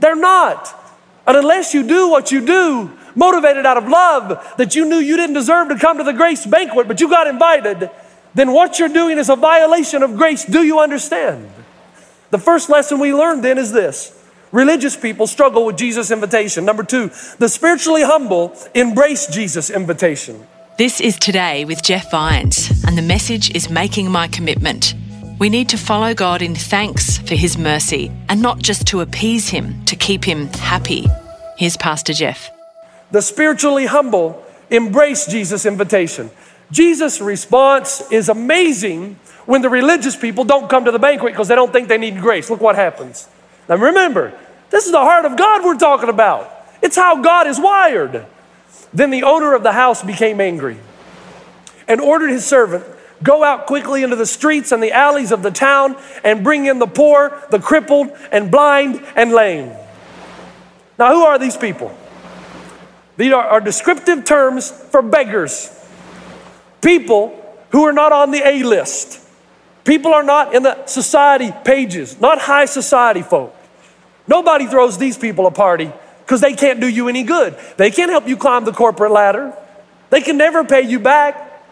They're 0.00 0.16
not. 0.16 0.74
And 1.26 1.36
unless 1.36 1.74
you 1.74 1.86
do 1.86 2.08
what 2.08 2.32
you 2.32 2.44
do, 2.44 2.90
motivated 3.14 3.64
out 3.66 3.76
of 3.76 3.86
love, 3.86 4.54
that 4.56 4.74
you 4.74 4.84
knew 4.84 4.96
you 4.96 5.16
didn't 5.16 5.34
deserve 5.34 5.68
to 5.68 5.78
come 5.78 5.98
to 5.98 6.04
the 6.04 6.12
grace 6.12 6.44
banquet, 6.46 6.88
but 6.88 7.00
you 7.00 7.08
got 7.08 7.26
invited, 7.26 7.90
then 8.34 8.52
what 8.52 8.78
you're 8.78 8.88
doing 8.88 9.18
is 9.18 9.28
a 9.28 9.36
violation 9.36 10.02
of 10.02 10.16
grace. 10.16 10.44
Do 10.44 10.62
you 10.62 10.80
understand? 10.80 11.50
The 12.30 12.38
first 12.38 12.68
lesson 12.68 12.98
we 12.98 13.14
learned 13.14 13.44
then 13.44 13.58
is 13.58 13.72
this 13.72 14.12
religious 14.50 14.96
people 14.96 15.26
struggle 15.26 15.66
with 15.66 15.76
Jesus' 15.76 16.10
invitation. 16.10 16.64
Number 16.64 16.84
two, 16.84 17.10
the 17.38 17.48
spiritually 17.48 18.02
humble 18.02 18.56
embrace 18.74 19.26
Jesus' 19.26 19.70
invitation. 19.70 20.46
This 20.78 21.00
is 21.00 21.16
Today 21.18 21.64
with 21.64 21.82
Jeff 21.82 22.10
Vines, 22.10 22.82
and 22.84 22.98
the 22.98 23.02
message 23.02 23.54
is 23.54 23.70
Making 23.70 24.10
My 24.10 24.26
Commitment. 24.26 24.94
We 25.38 25.48
need 25.48 25.68
to 25.68 25.76
follow 25.76 26.14
God 26.14 26.42
in 26.42 26.54
thanks 26.54 27.18
for 27.18 27.34
His 27.34 27.56
mercy 27.56 28.10
and 28.28 28.42
not 28.42 28.58
just 28.58 28.86
to 28.88 29.00
appease 29.00 29.48
Him, 29.48 29.84
to 29.84 29.94
keep 29.94 30.24
Him 30.24 30.46
happy. 30.48 31.06
Here's 31.56 31.76
Pastor 31.76 32.12
Jeff. 32.12 32.50
The 33.12 33.22
spiritually 33.22 33.86
humble 33.86 34.44
embrace 34.70 35.26
Jesus' 35.26 35.66
invitation. 35.66 36.30
Jesus' 36.74 37.20
response 37.20 38.02
is 38.10 38.28
amazing 38.28 39.16
when 39.46 39.62
the 39.62 39.70
religious 39.70 40.16
people 40.16 40.42
don't 40.42 40.68
come 40.68 40.86
to 40.86 40.90
the 40.90 40.98
banquet 40.98 41.32
because 41.32 41.46
they 41.46 41.54
don't 41.54 41.72
think 41.72 41.86
they 41.86 41.98
need 41.98 42.20
grace. 42.20 42.50
Look 42.50 42.60
what 42.60 42.74
happens. 42.74 43.28
Now 43.68 43.76
remember, 43.76 44.36
this 44.70 44.84
is 44.84 44.90
the 44.90 44.98
heart 44.98 45.24
of 45.24 45.36
God 45.36 45.64
we're 45.64 45.78
talking 45.78 46.08
about. 46.08 46.50
It's 46.82 46.96
how 46.96 47.22
God 47.22 47.46
is 47.46 47.60
wired. 47.60 48.26
Then 48.92 49.10
the 49.10 49.22
owner 49.22 49.54
of 49.54 49.62
the 49.62 49.70
house 49.70 50.02
became 50.02 50.40
angry 50.40 50.76
and 51.86 52.00
ordered 52.00 52.30
his 52.30 52.44
servant, 52.44 52.84
Go 53.22 53.44
out 53.44 53.66
quickly 53.66 54.02
into 54.02 54.16
the 54.16 54.26
streets 54.26 54.72
and 54.72 54.82
the 54.82 54.90
alleys 54.90 55.30
of 55.30 55.44
the 55.44 55.52
town 55.52 55.96
and 56.24 56.42
bring 56.42 56.66
in 56.66 56.80
the 56.80 56.88
poor, 56.88 57.40
the 57.50 57.60
crippled, 57.60 58.10
and 58.32 58.50
blind 58.50 59.00
and 59.14 59.30
lame. 59.30 59.72
Now, 60.98 61.12
who 61.12 61.22
are 61.22 61.38
these 61.38 61.56
people? 61.56 61.96
These 63.16 63.32
are, 63.32 63.60
descriptive 63.60 64.24
terms 64.24 64.70
for 64.70 65.00
beggars. 65.02 65.70
People 66.84 67.34
who 67.70 67.84
are 67.84 67.94
not 67.94 68.12
on 68.12 68.30
the 68.30 68.46
A 68.46 68.62
list. 68.62 69.18
People 69.84 70.12
are 70.12 70.22
not 70.22 70.54
in 70.54 70.62
the 70.62 70.84
society 70.86 71.50
pages, 71.64 72.20
not 72.20 72.38
high 72.38 72.66
society 72.66 73.22
folk. 73.22 73.56
Nobody 74.28 74.66
throws 74.66 74.98
these 74.98 75.16
people 75.16 75.46
a 75.46 75.50
party 75.50 75.90
because 76.20 76.42
they 76.42 76.52
can't 76.52 76.80
do 76.80 76.86
you 76.86 77.08
any 77.08 77.22
good. 77.22 77.56
They 77.78 77.90
can't 77.90 78.10
help 78.10 78.28
you 78.28 78.36
climb 78.36 78.66
the 78.66 78.72
corporate 78.72 79.12
ladder. 79.12 79.56
They 80.10 80.20
can 80.20 80.36
never 80.36 80.62
pay 80.62 80.82
you 80.82 81.00
back. 81.00 81.62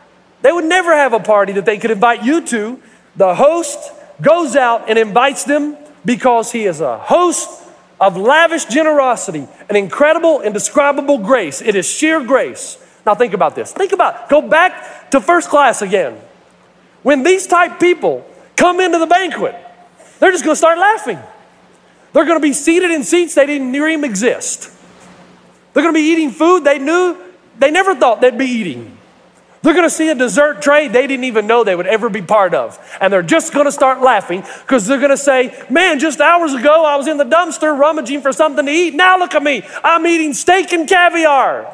They 0.40 0.50
would 0.50 0.64
never 0.64 0.94
have 0.94 1.12
a 1.12 1.20
party 1.20 1.52
that 1.52 1.66
they 1.66 1.76
could 1.76 1.90
invite 1.90 2.24
you 2.24 2.44
to. 2.46 2.80
The 3.16 3.34
host 3.34 3.92
goes 4.22 4.56
out 4.56 4.88
and 4.88 4.98
invites 4.98 5.44
them 5.44 5.76
because 6.06 6.52
he 6.52 6.64
is 6.64 6.80
a 6.80 6.98
host 6.98 7.62
of 8.00 8.16
lavish 8.16 8.64
generosity, 8.64 9.46
an 9.68 9.76
incredible, 9.76 10.40
indescribable 10.40 11.18
grace. 11.18 11.60
It 11.60 11.74
is 11.74 11.86
sheer 11.86 12.24
grace. 12.24 12.78
Now 13.04 13.14
think 13.14 13.34
about 13.34 13.54
this. 13.54 13.72
Think 13.72 13.92
about, 13.92 14.28
go 14.28 14.42
back 14.42 15.10
to 15.10 15.20
first 15.20 15.48
class 15.48 15.82
again. 15.82 16.20
When 17.02 17.22
these 17.22 17.46
type 17.46 17.80
people 17.80 18.24
come 18.56 18.80
into 18.80 18.98
the 18.98 19.06
banquet, 19.06 19.56
they're 20.20 20.30
just 20.30 20.44
going 20.44 20.52
to 20.52 20.58
start 20.58 20.78
laughing. 20.78 21.18
They're 22.12 22.24
going 22.24 22.36
to 22.38 22.42
be 22.42 22.52
seated 22.52 22.90
in 22.90 23.02
seats 23.02 23.34
they 23.34 23.46
didn't 23.46 23.74
even 23.74 24.04
exist. 24.04 24.70
They're 25.72 25.82
going 25.82 25.94
to 25.94 25.98
be 25.98 26.12
eating 26.12 26.30
food 26.30 26.64
they 26.64 26.78
knew 26.78 27.16
they 27.58 27.70
never 27.70 27.94
thought 27.94 28.20
they'd 28.20 28.38
be 28.38 28.46
eating. 28.46 28.98
They're 29.62 29.74
going 29.74 29.86
to 29.86 29.94
see 29.94 30.08
a 30.08 30.14
dessert 30.14 30.60
tray 30.60 30.88
they 30.88 31.06
didn't 31.06 31.24
even 31.24 31.46
know 31.46 31.62
they 31.62 31.76
would 31.76 31.86
ever 31.86 32.08
be 32.08 32.20
part 32.20 32.52
of. 32.52 32.78
And 33.00 33.12
they're 33.12 33.22
just 33.22 33.52
going 33.52 33.66
to 33.66 33.72
start 33.72 34.00
laughing 34.00 34.40
because 34.40 34.86
they're 34.86 34.98
going 34.98 35.10
to 35.10 35.16
say, 35.16 35.64
Man, 35.70 36.00
just 36.00 36.20
hours 36.20 36.52
ago 36.52 36.84
I 36.84 36.96
was 36.96 37.06
in 37.06 37.16
the 37.16 37.24
dumpster 37.24 37.76
rummaging 37.76 38.22
for 38.22 38.32
something 38.32 38.66
to 38.66 38.72
eat. 38.72 38.94
Now 38.94 39.18
look 39.18 39.34
at 39.34 39.42
me. 39.42 39.62
I'm 39.84 40.06
eating 40.06 40.34
steak 40.34 40.72
and 40.72 40.88
caviar. 40.88 41.72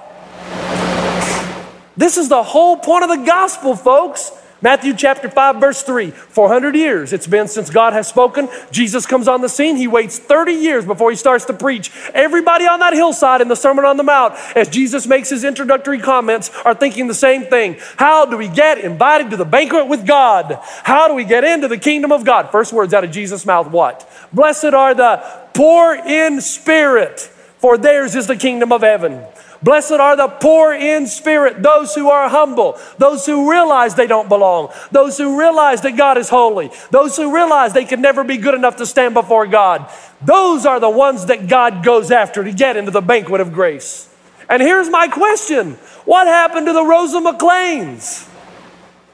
This 1.98 2.16
is 2.16 2.28
the 2.28 2.44
whole 2.44 2.76
point 2.76 3.02
of 3.02 3.10
the 3.10 3.26
gospel, 3.26 3.74
folks. 3.74 4.30
Matthew 4.62 4.94
chapter 4.94 5.28
5, 5.28 5.56
verse 5.56 5.82
3. 5.82 6.12
400 6.12 6.76
years 6.76 7.12
it's 7.12 7.26
been 7.26 7.48
since 7.48 7.70
God 7.70 7.92
has 7.92 8.06
spoken. 8.06 8.48
Jesus 8.70 9.04
comes 9.04 9.26
on 9.26 9.40
the 9.40 9.48
scene. 9.48 9.74
He 9.74 9.88
waits 9.88 10.16
30 10.16 10.52
years 10.52 10.84
before 10.86 11.10
he 11.10 11.16
starts 11.16 11.44
to 11.46 11.52
preach. 11.52 11.90
Everybody 12.14 12.68
on 12.68 12.78
that 12.78 12.92
hillside 12.92 13.40
in 13.40 13.48
the 13.48 13.56
Sermon 13.56 13.84
on 13.84 13.96
the 13.96 14.04
Mount, 14.04 14.34
as 14.54 14.68
Jesus 14.68 15.08
makes 15.08 15.28
his 15.28 15.42
introductory 15.42 15.98
comments, 15.98 16.50
are 16.64 16.74
thinking 16.74 17.08
the 17.08 17.14
same 17.14 17.42
thing. 17.42 17.76
How 17.96 18.26
do 18.26 18.36
we 18.36 18.46
get 18.46 18.78
invited 18.78 19.30
to 19.30 19.36
the 19.36 19.44
banquet 19.44 19.88
with 19.88 20.06
God? 20.06 20.60
How 20.84 21.08
do 21.08 21.14
we 21.14 21.24
get 21.24 21.42
into 21.42 21.66
the 21.66 21.78
kingdom 21.78 22.12
of 22.12 22.24
God? 22.24 22.52
First 22.52 22.72
words 22.72 22.94
out 22.94 23.02
of 23.02 23.10
Jesus' 23.10 23.44
mouth 23.44 23.72
what? 23.72 24.08
Blessed 24.32 24.66
are 24.66 24.94
the 24.94 25.16
poor 25.52 25.94
in 25.94 26.40
spirit, 26.40 27.20
for 27.58 27.76
theirs 27.76 28.14
is 28.14 28.28
the 28.28 28.36
kingdom 28.36 28.72
of 28.72 28.82
heaven. 28.82 29.24
Blessed 29.62 29.92
are 29.92 30.16
the 30.16 30.28
poor 30.28 30.72
in 30.72 31.06
spirit, 31.06 31.62
those 31.62 31.94
who 31.94 32.10
are 32.10 32.28
humble, 32.28 32.78
those 32.98 33.26
who 33.26 33.50
realize 33.50 33.94
they 33.94 34.06
don't 34.06 34.28
belong, 34.28 34.72
those 34.92 35.18
who 35.18 35.38
realize 35.38 35.80
that 35.80 35.96
God 35.96 36.16
is 36.16 36.28
holy, 36.28 36.70
those 36.90 37.16
who 37.16 37.34
realize 37.34 37.72
they 37.72 37.84
can 37.84 38.00
never 38.00 38.22
be 38.22 38.36
good 38.36 38.54
enough 38.54 38.76
to 38.76 38.86
stand 38.86 39.14
before 39.14 39.46
God. 39.46 39.90
Those 40.22 40.64
are 40.64 40.78
the 40.78 40.90
ones 40.90 41.26
that 41.26 41.48
God 41.48 41.82
goes 41.82 42.12
after 42.12 42.44
to 42.44 42.52
get 42.52 42.76
into 42.76 42.92
the 42.92 43.00
banquet 43.00 43.40
of 43.40 43.52
grace. 43.52 44.14
And 44.48 44.62
here's 44.62 44.88
my 44.88 45.08
question 45.08 45.74
What 46.04 46.28
happened 46.28 46.66
to 46.66 46.72
the 46.72 46.84
Rosa 46.84 47.18
McLeans? 47.18 48.28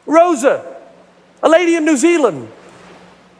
Rosa, 0.05 0.77
a 1.43 1.49
lady 1.49 1.75
in 1.75 1.87
New 1.87 1.97
Zealand 1.97 2.51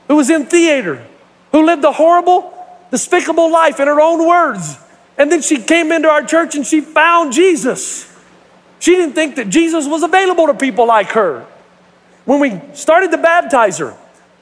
who 0.09 0.17
was 0.17 0.31
in 0.31 0.47
theater, 0.47 1.07
who 1.53 1.65
lived 1.67 1.85
a 1.85 1.93
horrible, 1.93 2.51
despicable 2.91 3.51
life 3.51 3.79
in 3.79 3.89
her 3.89 4.01
own 4.01 4.27
words 4.27 4.79
and 5.17 5.31
then 5.31 5.43
she 5.43 5.59
came 5.59 5.93
into 5.93 6.09
our 6.09 6.23
church 6.23 6.55
and 6.55 6.67
she 6.67 6.81
found 6.81 7.33
Jesus. 7.33 8.11
She 8.81 8.93
didn't 8.93 9.15
think 9.15 9.37
that 9.37 9.49
Jesus 9.49 9.87
was 9.87 10.03
available 10.03 10.47
to 10.49 10.55
people 10.55 10.87
like 10.87 11.11
her. 11.11 11.47
When 12.25 12.41
we 12.41 12.61
started 12.75 13.11
to 13.13 13.19
baptize 13.19 13.79
her, 13.79 13.97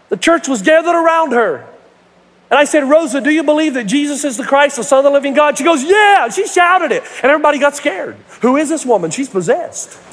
the 0.08 0.16
church 0.16 0.48
was 0.48 0.62
gathered 0.62 0.94
around 0.94 1.32
her. 1.32 1.68
And 2.50 2.58
I 2.58 2.64
said, 2.64 2.84
Rosa, 2.84 3.20
do 3.20 3.30
you 3.30 3.44
believe 3.44 3.74
that 3.74 3.84
Jesus 3.84 4.24
is 4.24 4.36
the 4.36 4.44
Christ, 4.44 4.76
the 4.76 4.84
Son 4.84 4.98
of 4.98 5.04
the 5.04 5.10
living 5.10 5.32
God? 5.32 5.56
She 5.56 5.64
goes, 5.64 5.82
Yeah. 5.82 6.28
She 6.28 6.46
shouted 6.46 6.92
it. 6.92 7.02
And 7.22 7.30
everybody 7.30 7.58
got 7.58 7.74
scared. 7.74 8.16
Who 8.42 8.56
is 8.56 8.68
this 8.68 8.84
woman? 8.84 9.10
She's 9.10 9.28
possessed. 9.28 9.98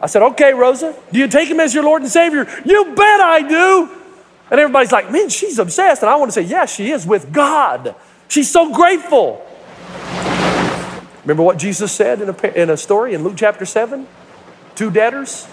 I 0.00 0.06
said, 0.06 0.22
Okay, 0.22 0.54
Rosa, 0.54 0.94
do 1.12 1.18
you 1.18 1.28
take 1.28 1.50
him 1.50 1.60
as 1.60 1.74
your 1.74 1.84
Lord 1.84 2.00
and 2.00 2.10
Savior? 2.10 2.46
You 2.64 2.94
bet 2.94 3.20
I 3.20 3.46
do. 3.46 3.90
And 4.50 4.58
everybody's 4.58 4.92
like, 4.92 5.10
Man, 5.10 5.28
she's 5.28 5.58
obsessed. 5.58 6.02
And 6.02 6.08
I 6.08 6.16
want 6.16 6.30
to 6.30 6.32
say, 6.32 6.48
Yeah, 6.48 6.64
she 6.64 6.92
is 6.92 7.06
with 7.06 7.30
God. 7.30 7.94
She's 8.28 8.50
so 8.50 8.72
grateful. 8.72 9.42
Remember 11.24 11.42
what 11.42 11.58
Jesus 11.58 11.90
said 11.92 12.20
in 12.20 12.28
a, 12.28 12.46
in 12.54 12.70
a 12.70 12.76
story 12.76 13.14
in 13.14 13.24
Luke 13.24 13.34
chapter 13.36 13.64
7? 13.64 14.06
Two 14.74 14.90
debtors, 14.90 15.46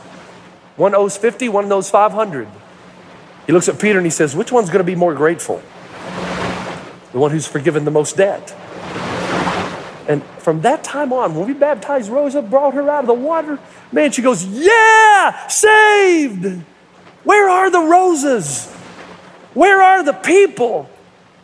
one 0.75 0.94
owes 0.94 1.18
50, 1.18 1.50
one 1.50 1.72
owes 1.72 1.89
500. 1.89 2.48
He 3.48 3.53
looks 3.53 3.68
at 3.70 3.80
Peter 3.80 3.98
and 3.98 4.06
he 4.06 4.12
says, 4.12 4.36
Which 4.36 4.51
one's 4.51 4.70
going 4.70 4.80
to 4.80 4.84
be 4.84 4.96
more 4.96 5.13
grateful? 5.13 5.62
The 7.12 7.20
one 7.20 7.32
who's 7.32 7.48
forgiven 7.48 7.86
the 7.86 7.92
most 7.92 8.18
debt. 8.18 8.56
And 10.08 10.24
from 10.39 10.62
that 10.62 10.84
time 10.84 11.13
on, 11.13 11.36
when 11.36 11.48
we 11.48 11.53
baptized 11.53 12.10
Rosa, 12.10 12.42
brought 12.42 12.74
her 12.74 12.89
out 12.89 13.01
of 13.01 13.08
the 13.08 13.13
water, 13.13 13.60
man, 13.92 14.12
she 14.12 14.22
goes, 14.22 14.46
Yeah, 14.46 15.48
saved. 15.48 16.63
Where 17.24 17.50
are 17.50 17.70
the 17.70 17.80
roses? 17.80 18.72
Where 19.53 19.82
are 19.82 20.03
the 20.03 20.13
people? 20.13 20.89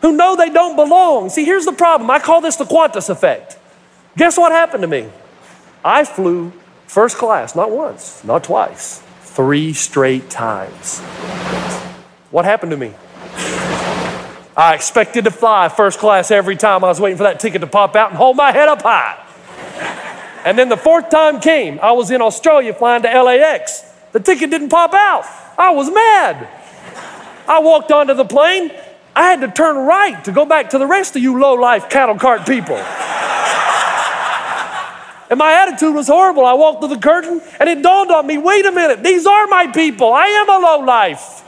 Who 0.02 0.16
know 0.16 0.36
they 0.36 0.50
don't 0.50 0.76
belong. 0.76 1.30
See, 1.30 1.46
here's 1.46 1.66
the 1.66 1.74
problem. 1.74 2.10
I 2.10 2.20
call 2.20 2.42
this 2.42 2.56
the 2.56 2.66
Qantas 2.66 3.10
effect. 3.10 3.58
Guess 4.18 4.38
what 4.38 4.52
happened 4.52 4.82
to 4.82 4.88
me? 4.88 5.10
I 5.84 6.06
flew 6.06 6.52
first 6.88 7.18
class, 7.18 7.56
not 7.56 7.72
once, 7.72 8.24
not 8.24 8.44
twice, 8.44 9.02
three 9.22 9.74
straight 9.74 10.30
times. 10.30 11.00
What 12.32 12.46
happened 12.46 12.72
to 12.72 12.78
me? 12.78 12.94
I 14.58 14.74
expected 14.76 15.24
to 15.24 15.32
fly 15.32 15.70
first 15.70 16.00
class 16.00 16.32
every 16.32 16.58
time. 16.58 16.84
I 16.84 16.88
was 16.88 17.00
waiting 17.00 17.18
for 17.18 17.24
that 17.24 17.40
ticket 17.40 17.62
to 17.62 17.68
pop 17.68 17.96
out 17.96 18.10
and 18.10 18.18
hold 18.18 18.36
my 18.36 18.52
head 18.52 18.68
up 18.68 18.82
high. 18.82 19.26
And 20.46 20.58
then 20.58 20.70
the 20.70 20.78
fourth 20.78 21.10
time 21.10 21.40
came. 21.40 21.80
I 21.82 21.94
was 21.94 22.12
in 22.12 22.22
Australia 22.22 22.74
flying 22.74 23.04
to 23.04 23.24
LAX. 23.24 23.82
The 24.12 24.20
ticket 24.20 24.50
didn't 24.50 24.70
pop 24.70 24.94
out. 24.94 25.26
I 25.58 25.72
was 25.72 25.90
mad. 25.92 26.48
I 27.48 27.60
walked 27.60 27.92
onto 27.92 28.14
the 28.14 28.26
plane. 28.26 28.72
I 29.16 29.24
had 29.24 29.42
to 29.42 29.48
turn 29.50 29.76
right 29.86 30.24
to 30.26 30.32
go 30.32 30.46
back 30.46 30.70
to 30.72 30.78
the 30.78 30.86
rest 30.88 31.16
of 31.16 31.22
you 31.22 31.40
low 31.40 31.56
life 31.56 31.90
cattle 31.90 32.16
cart 32.16 32.46
people. 32.46 32.76
and 35.30 35.38
my 35.38 35.54
attitude 35.54 35.94
was 35.94 36.08
horrible. 36.08 36.46
I 36.46 36.54
walked 36.54 36.82
through 36.82 36.96
the 36.96 37.02
curtain 37.02 37.42
and 37.60 37.70
it 37.70 37.82
dawned 37.82 38.12
on 38.12 38.26
me 38.28 38.38
wait 38.38 38.66
a 38.66 38.72
minute, 38.72 39.04
these 39.04 39.26
are 39.26 39.48
my 39.48 39.68
people. 39.68 40.14
I 40.14 40.28
am 40.28 40.50
a 40.50 40.60
low 40.60 40.80
life. 40.86 41.44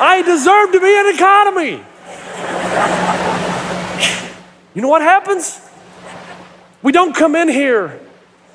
I 0.00 0.22
deserve 0.22 0.72
to 0.72 0.80
be 0.80 0.94
an 0.98 1.14
economy. 1.14 1.84
You 4.74 4.82
know 4.82 4.88
what 4.88 5.02
happens? 5.02 5.60
We 6.82 6.92
don't 6.92 7.14
come 7.14 7.34
in 7.34 7.48
here 7.48 8.00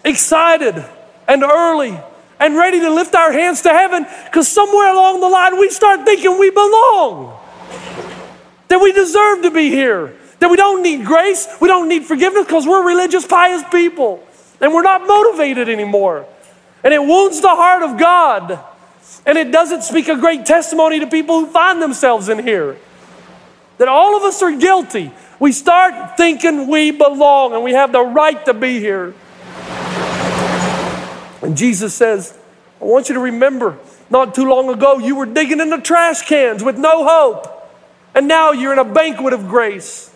excited 0.05 0.83
and 1.27 1.43
early 1.43 1.97
and 2.39 2.55
ready 2.55 2.79
to 2.79 2.89
lift 2.89 3.15
our 3.15 3.31
hands 3.31 3.61
to 3.61 3.69
heaven 3.69 4.05
because 4.25 4.47
somewhere 4.47 4.91
along 4.91 5.21
the 5.21 5.29
line 5.29 5.59
we 5.59 5.69
start 5.69 6.05
thinking 6.05 6.37
we 6.39 6.49
belong 6.49 7.39
that 8.67 8.79
we 8.79 8.91
deserve 8.91 9.43
to 9.43 9.51
be 9.51 9.69
here, 9.69 10.15
that 10.39 10.49
we 10.49 10.57
don't 10.57 10.81
need 10.81 11.05
grace, 11.05 11.47
we 11.61 11.67
don't 11.67 11.87
need 11.87 12.05
forgiveness 12.05 12.45
because 12.45 12.65
we're 12.65 12.85
religious, 12.85 13.25
pious 13.25 13.63
people, 13.69 14.25
and 14.59 14.73
we're 14.73 14.83
not 14.83 15.07
motivated 15.07 15.69
anymore. 15.69 16.25
And 16.83 16.93
it 16.93 17.01
wounds 17.01 17.39
the 17.39 17.49
heart 17.49 17.83
of 17.83 17.99
God, 17.99 18.59
and 19.25 19.37
it 19.37 19.51
doesn't 19.51 19.83
speak 19.83 20.07
a 20.07 20.15
great 20.15 20.45
testimony 20.45 20.99
to 20.99 21.07
people 21.07 21.39
who 21.39 21.47
find 21.47 21.81
themselves 21.81 22.29
in 22.29 22.39
here. 22.39 22.77
That 23.77 23.87
all 23.87 24.17
of 24.17 24.23
us 24.23 24.41
are 24.41 24.55
guilty. 24.55 25.11
We 25.39 25.51
start 25.51 26.17
thinking 26.17 26.67
we 26.67 26.91
belong 26.91 27.53
and 27.53 27.63
we 27.63 27.73
have 27.73 27.91
the 27.91 28.01
right 28.01 28.43
to 28.45 28.53
be 28.53 28.79
here. 28.79 29.13
And 31.41 31.57
Jesus 31.57 31.93
says, 31.93 32.37
I 32.81 32.85
want 32.85 33.09
you 33.09 33.15
to 33.15 33.21
remember 33.21 33.77
not 34.09 34.33
too 34.35 34.45
long 34.45 34.69
ago 34.69 34.99
you 34.99 35.15
were 35.15 35.25
digging 35.25 35.59
in 35.59 35.69
the 35.69 35.77
trash 35.77 36.21
cans 36.23 36.63
with 36.63 36.77
no 36.77 37.05
hope. 37.05 37.62
And 38.15 38.27
now 38.27 38.51
you're 38.51 38.73
in 38.73 38.79
a 38.79 38.85
banquet 38.85 39.33
of 39.33 39.47
grace. 39.47 40.11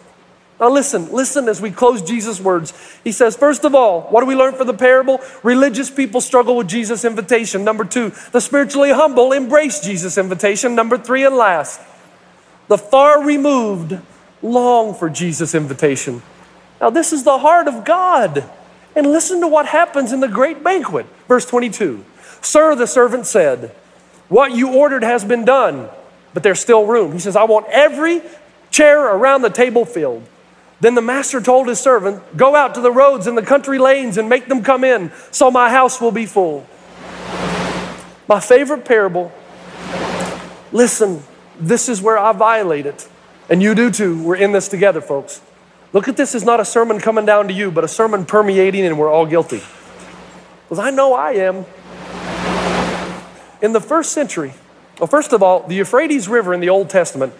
Now, 0.59 0.69
listen, 0.69 1.11
listen 1.11 1.47
as 1.47 1.61
we 1.61 1.69
close 1.69 2.01
Jesus' 2.01 2.41
words. 2.41 2.73
He 3.03 3.11
says, 3.11 3.37
first 3.37 3.63
of 3.63 3.75
all, 3.75 4.01
what 4.09 4.21
do 4.21 4.25
we 4.25 4.35
learn 4.35 4.55
from 4.55 4.65
the 4.65 4.73
parable? 4.73 5.21
Religious 5.43 5.91
people 5.91 6.19
struggle 6.19 6.55
with 6.55 6.67
Jesus' 6.67 7.05
invitation. 7.05 7.63
Number 7.63 7.85
two, 7.85 8.11
the 8.31 8.41
spiritually 8.41 8.91
humble 8.91 9.33
embrace 9.33 9.79
Jesus' 9.79 10.17
invitation. 10.17 10.73
Number 10.73 10.97
three, 10.97 11.23
and 11.25 11.35
last, 11.35 11.79
the 12.67 12.77
far 12.77 13.23
removed 13.23 13.99
long 14.41 14.95
for 14.95 15.09
Jesus' 15.09 15.53
invitation. 15.53 16.23
Now, 16.81 16.89
this 16.89 17.13
is 17.13 17.23
the 17.23 17.37
heart 17.37 17.67
of 17.67 17.85
God. 17.85 18.49
And 18.95 19.11
listen 19.11 19.41
to 19.41 19.47
what 19.47 19.67
happens 19.67 20.11
in 20.11 20.21
the 20.21 20.27
great 20.27 20.63
banquet. 20.63 21.05
Verse 21.27 21.45
22 21.45 22.03
Sir, 22.41 22.73
the 22.73 22.87
servant 22.87 23.27
said, 23.27 23.75
What 24.27 24.53
you 24.53 24.73
ordered 24.73 25.03
has 25.03 25.23
been 25.23 25.45
done 25.45 25.89
but 26.37 26.43
there's 26.43 26.59
still 26.59 26.85
room. 26.85 27.13
He 27.13 27.17
says, 27.17 27.35
I 27.35 27.45
want 27.45 27.65
every 27.71 28.21
chair 28.69 29.03
around 29.07 29.41
the 29.41 29.49
table 29.49 29.85
filled. 29.85 30.21
Then 30.79 30.93
the 30.93 31.01
master 31.01 31.41
told 31.41 31.67
his 31.67 31.79
servant, 31.79 32.37
Go 32.37 32.55
out 32.55 32.75
to 32.75 32.81
the 32.81 32.91
roads 32.91 33.25
and 33.25 33.35
the 33.35 33.41
country 33.41 33.79
lanes 33.79 34.19
and 34.19 34.29
make 34.29 34.47
them 34.47 34.63
come 34.63 34.83
in, 34.83 35.11
so 35.31 35.49
my 35.49 35.71
house 35.71 35.99
will 35.99 36.11
be 36.11 36.27
full. 36.27 36.67
My 38.27 38.39
favorite 38.39 38.85
parable. 38.85 39.31
Listen, 40.71 41.23
this 41.59 41.89
is 41.89 42.03
where 42.03 42.19
I 42.19 42.33
violate 42.33 42.85
it. 42.85 43.09
And 43.49 43.63
you 43.63 43.73
do 43.73 43.89
too. 43.89 44.21
We're 44.21 44.35
in 44.35 44.51
this 44.51 44.67
together, 44.67 45.01
folks. 45.01 45.41
Look 45.91 46.07
at 46.07 46.17
this 46.17 46.35
as 46.35 46.43
not 46.43 46.59
a 46.59 46.65
sermon 46.65 46.99
coming 46.99 47.25
down 47.25 47.47
to 47.47 47.53
you, 47.55 47.71
but 47.71 47.83
a 47.83 47.87
sermon 47.87 48.27
permeating, 48.27 48.85
and 48.85 48.99
we're 48.99 49.11
all 49.11 49.25
guilty. 49.25 49.63
Because 50.65 50.77
I 50.77 50.91
know 50.91 51.15
I 51.15 51.31
am. 51.31 51.65
In 53.59 53.73
the 53.73 53.81
first 53.81 54.11
century, 54.11 54.53
well, 54.99 55.07
first 55.07 55.33
of 55.33 55.43
all, 55.43 55.67
the 55.67 55.75
Euphrates 55.75 56.27
River 56.27 56.53
in 56.53 56.59
the 56.59 56.69
Old 56.69 56.89
Testament 56.89 57.33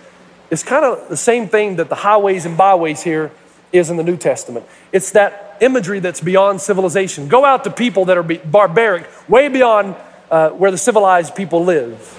is 0.50 0.64
kind 0.64 0.86
of 0.86 1.10
the 1.10 1.18
same 1.18 1.48
thing 1.48 1.78
that 1.78 1.90
the 1.90 1.96
highways 1.96 2.46
and 2.46 2.58
byways 2.58 3.04
here 3.04 3.32
is 3.72 3.90
in 3.90 3.98
the 3.98 4.04
New 4.04 4.18
Testament. 4.18 4.66
It's 4.92 5.12
that 5.12 5.58
imagery 5.60 6.00
that's 6.00 6.22
beyond 6.22 6.62
civilization. 6.62 7.28
Go 7.28 7.44
out 7.44 7.64
to 7.64 7.72
people 7.72 8.06
that 8.06 8.18
are 8.18 8.24
barbaric, 8.24 9.08
way 9.28 9.48
beyond 9.48 9.96
uh, 10.30 10.50
where 10.52 10.72
the 10.72 10.78
civilized 10.78 11.36
people 11.36 11.64
live. 11.64 12.14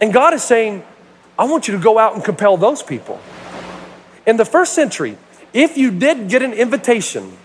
And 0.00 0.12
God 0.12 0.34
is 0.34 0.42
saying, 0.42 0.82
I 1.38 1.44
want 1.44 1.68
you 1.68 1.76
to 1.76 1.82
go 1.82 1.98
out 1.98 2.14
and 2.14 2.24
compel 2.24 2.56
those 2.56 2.82
people. 2.82 3.20
In 4.26 4.36
the 4.36 4.44
first 4.44 4.72
century, 4.72 5.16
if 5.52 5.76
you 5.76 5.90
did 5.90 6.28
get 6.28 6.42
an 6.42 6.52
invitation 6.52 7.36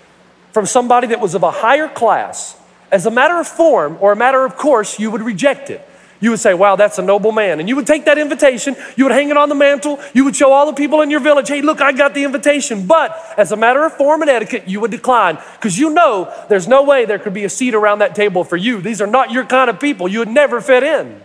from 0.51 0.65
somebody 0.65 1.07
that 1.07 1.19
was 1.19 1.35
of 1.35 1.43
a 1.43 1.51
higher 1.51 1.87
class, 1.87 2.57
as 2.91 3.05
a 3.05 3.11
matter 3.11 3.37
of 3.39 3.47
form 3.47 3.97
or 3.99 4.11
a 4.11 4.15
matter 4.15 4.45
of 4.45 4.55
course, 4.55 4.99
you 4.99 5.11
would 5.11 5.21
reject 5.21 5.69
it. 5.69 5.86
You 6.19 6.31
would 6.31 6.39
say, 6.39 6.53
Wow, 6.53 6.75
that's 6.75 6.97
a 6.97 7.01
noble 7.01 7.31
man. 7.31 7.59
And 7.59 7.69
you 7.69 7.75
would 7.75 7.87
take 7.87 8.05
that 8.05 8.17
invitation, 8.17 8.75
you 8.95 9.05
would 9.05 9.13
hang 9.13 9.29
it 9.29 9.37
on 9.37 9.49
the 9.49 9.55
mantle, 9.55 9.99
you 10.13 10.25
would 10.25 10.35
show 10.35 10.51
all 10.51 10.65
the 10.65 10.73
people 10.73 11.01
in 11.01 11.11
your 11.11 11.19
village, 11.19 11.47
Hey, 11.47 11.61
look, 11.61 11.81
I 11.81 11.91
got 11.91 12.13
the 12.13 12.23
invitation. 12.23 12.87
But 12.87 13.17
as 13.37 13.51
a 13.51 13.55
matter 13.55 13.83
of 13.83 13.93
form 13.93 14.21
and 14.21 14.29
etiquette, 14.29 14.67
you 14.67 14.79
would 14.79 14.91
decline 14.91 15.37
because 15.55 15.77
you 15.77 15.91
know 15.91 16.33
there's 16.49 16.67
no 16.67 16.83
way 16.83 17.05
there 17.05 17.19
could 17.19 17.33
be 17.33 17.43
a 17.43 17.49
seat 17.49 17.75
around 17.75 17.99
that 17.99 18.15
table 18.15 18.43
for 18.43 18.57
you. 18.57 18.81
These 18.81 19.01
are 19.01 19.07
not 19.07 19.31
your 19.31 19.45
kind 19.45 19.69
of 19.69 19.79
people. 19.79 20.07
You 20.07 20.19
would 20.19 20.29
never 20.29 20.59
fit 20.61 20.83
in. 20.83 21.21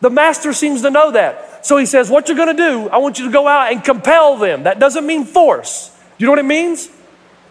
The 0.00 0.10
master 0.10 0.52
seems 0.52 0.82
to 0.82 0.90
know 0.90 1.12
that. 1.12 1.64
So 1.64 1.76
he 1.76 1.86
says, 1.86 2.10
What 2.10 2.28
you're 2.28 2.36
going 2.36 2.54
to 2.54 2.62
do, 2.62 2.88
I 2.88 2.98
want 2.98 3.18
you 3.18 3.26
to 3.26 3.32
go 3.32 3.46
out 3.46 3.72
and 3.72 3.82
compel 3.82 4.36
them. 4.36 4.64
That 4.64 4.78
doesn't 4.78 5.06
mean 5.06 5.24
force. 5.24 5.96
You 6.18 6.26
know 6.26 6.32
what 6.32 6.38
it 6.40 6.44
means? 6.44 6.88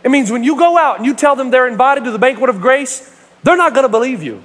It 0.03 0.11
means 0.11 0.31
when 0.31 0.43
you 0.43 0.57
go 0.57 0.77
out 0.77 0.97
and 0.97 1.05
you 1.05 1.13
tell 1.13 1.35
them 1.35 1.49
they're 1.49 1.67
invited 1.67 2.03
to 2.03 2.11
the 2.11 2.19
banquet 2.19 2.49
of 2.49 2.59
grace, 2.59 3.09
they're 3.43 3.57
not 3.57 3.73
going 3.73 3.85
to 3.85 3.89
believe 3.89 4.21
you. 4.21 4.43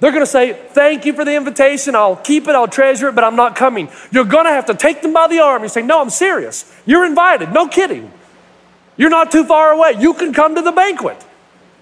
They're 0.00 0.12
going 0.12 0.22
to 0.22 0.30
say, 0.30 0.52
Thank 0.52 1.04
you 1.04 1.12
for 1.12 1.24
the 1.24 1.34
invitation. 1.36 1.94
I'll 1.94 2.16
keep 2.16 2.48
it, 2.48 2.54
I'll 2.54 2.68
treasure 2.68 3.08
it, 3.08 3.14
but 3.14 3.22
I'm 3.22 3.36
not 3.36 3.54
coming. 3.54 3.88
You're 4.10 4.24
going 4.24 4.46
to 4.46 4.50
have 4.50 4.66
to 4.66 4.74
take 4.74 5.02
them 5.02 5.12
by 5.12 5.28
the 5.28 5.40
arm 5.40 5.62
and 5.62 5.70
say, 5.70 5.82
No, 5.82 6.00
I'm 6.00 6.10
serious. 6.10 6.70
You're 6.86 7.04
invited. 7.04 7.52
No 7.52 7.68
kidding. 7.68 8.10
You're 8.96 9.10
not 9.10 9.30
too 9.30 9.44
far 9.44 9.72
away. 9.72 9.94
You 9.98 10.14
can 10.14 10.32
come 10.32 10.56
to 10.56 10.62
the 10.62 10.72
banquet. 10.72 11.24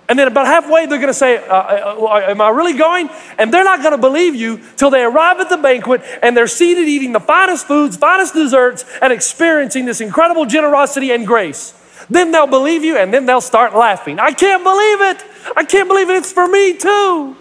And 0.08 0.18
then 0.18 0.26
about 0.26 0.46
halfway, 0.46 0.86
they're 0.86 0.98
going 0.98 1.08
to 1.08 1.14
say, 1.14 1.36
uh, 1.36 1.52
uh, 1.52 1.96
uh, 2.00 2.30
Am 2.30 2.40
I 2.40 2.48
really 2.48 2.76
going? 2.76 3.10
And 3.38 3.52
they're 3.52 3.64
not 3.64 3.80
going 3.80 3.92
to 3.92 3.98
believe 3.98 4.34
you 4.34 4.60
till 4.76 4.90
they 4.90 5.02
arrive 5.02 5.38
at 5.38 5.48
the 5.48 5.56
banquet 5.56 6.02
and 6.22 6.36
they're 6.36 6.46
seated 6.46 6.88
eating 6.88 7.12
the 7.12 7.20
finest 7.20 7.66
foods, 7.66 7.96
finest 7.96 8.34
desserts, 8.34 8.84
and 9.00 9.12
experiencing 9.12 9.84
this 9.84 10.00
incredible 10.00 10.46
generosity 10.46 11.12
and 11.12 11.26
grace. 11.26 11.74
Then 12.10 12.32
they'll 12.32 12.46
believe 12.46 12.84
you 12.84 12.96
and 12.96 13.12
then 13.12 13.26
they'll 13.26 13.40
start 13.40 13.74
laughing. 13.74 14.18
I 14.18 14.32
can't 14.32 14.64
believe 14.64 15.00
it. 15.02 15.24
I 15.56 15.64
can't 15.64 15.88
believe 15.88 16.08
it. 16.08 16.16
It's 16.16 16.32
for 16.32 16.48
me 16.48 16.76
too. 16.76 17.36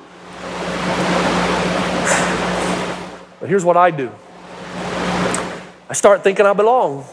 But 3.48 3.52
here's 3.52 3.64
what 3.64 3.78
I 3.78 3.92
do 3.92 4.12
I 5.90 5.94
start 5.94 6.22
thinking 6.22 6.46
I 6.46 6.52
belong. 6.52 7.06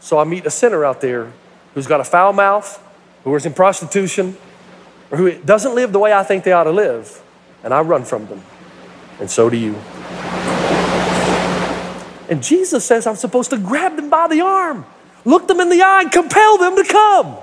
So 0.00 0.18
I 0.18 0.24
meet 0.24 0.44
a 0.44 0.50
sinner 0.50 0.84
out 0.84 1.00
there 1.00 1.32
who's 1.72 1.86
got 1.86 1.98
a 1.98 2.04
foul 2.04 2.34
mouth, 2.34 2.78
who 3.24 3.34
is 3.36 3.46
in 3.46 3.54
prostitution, 3.54 4.36
or 5.10 5.16
who 5.16 5.32
doesn't 5.32 5.74
live 5.74 5.92
the 5.94 5.98
way 5.98 6.12
I 6.12 6.24
think 6.24 6.44
they 6.44 6.52
ought 6.52 6.64
to 6.64 6.72
live, 6.72 7.22
and 7.64 7.72
I 7.72 7.80
run 7.80 8.04
from 8.04 8.26
them. 8.26 8.42
And 9.18 9.30
so 9.30 9.48
do 9.48 9.56
you. 9.56 9.74
And 12.28 12.42
Jesus 12.42 12.84
says 12.84 13.06
I'm 13.06 13.16
supposed 13.16 13.48
to 13.48 13.56
grab 13.56 13.96
them 13.96 14.10
by 14.10 14.28
the 14.28 14.42
arm, 14.42 14.84
look 15.24 15.48
them 15.48 15.60
in 15.60 15.70
the 15.70 15.80
eye, 15.80 16.02
and 16.02 16.12
compel 16.12 16.58
them 16.58 16.76
to 16.76 16.84
come. 16.84 17.34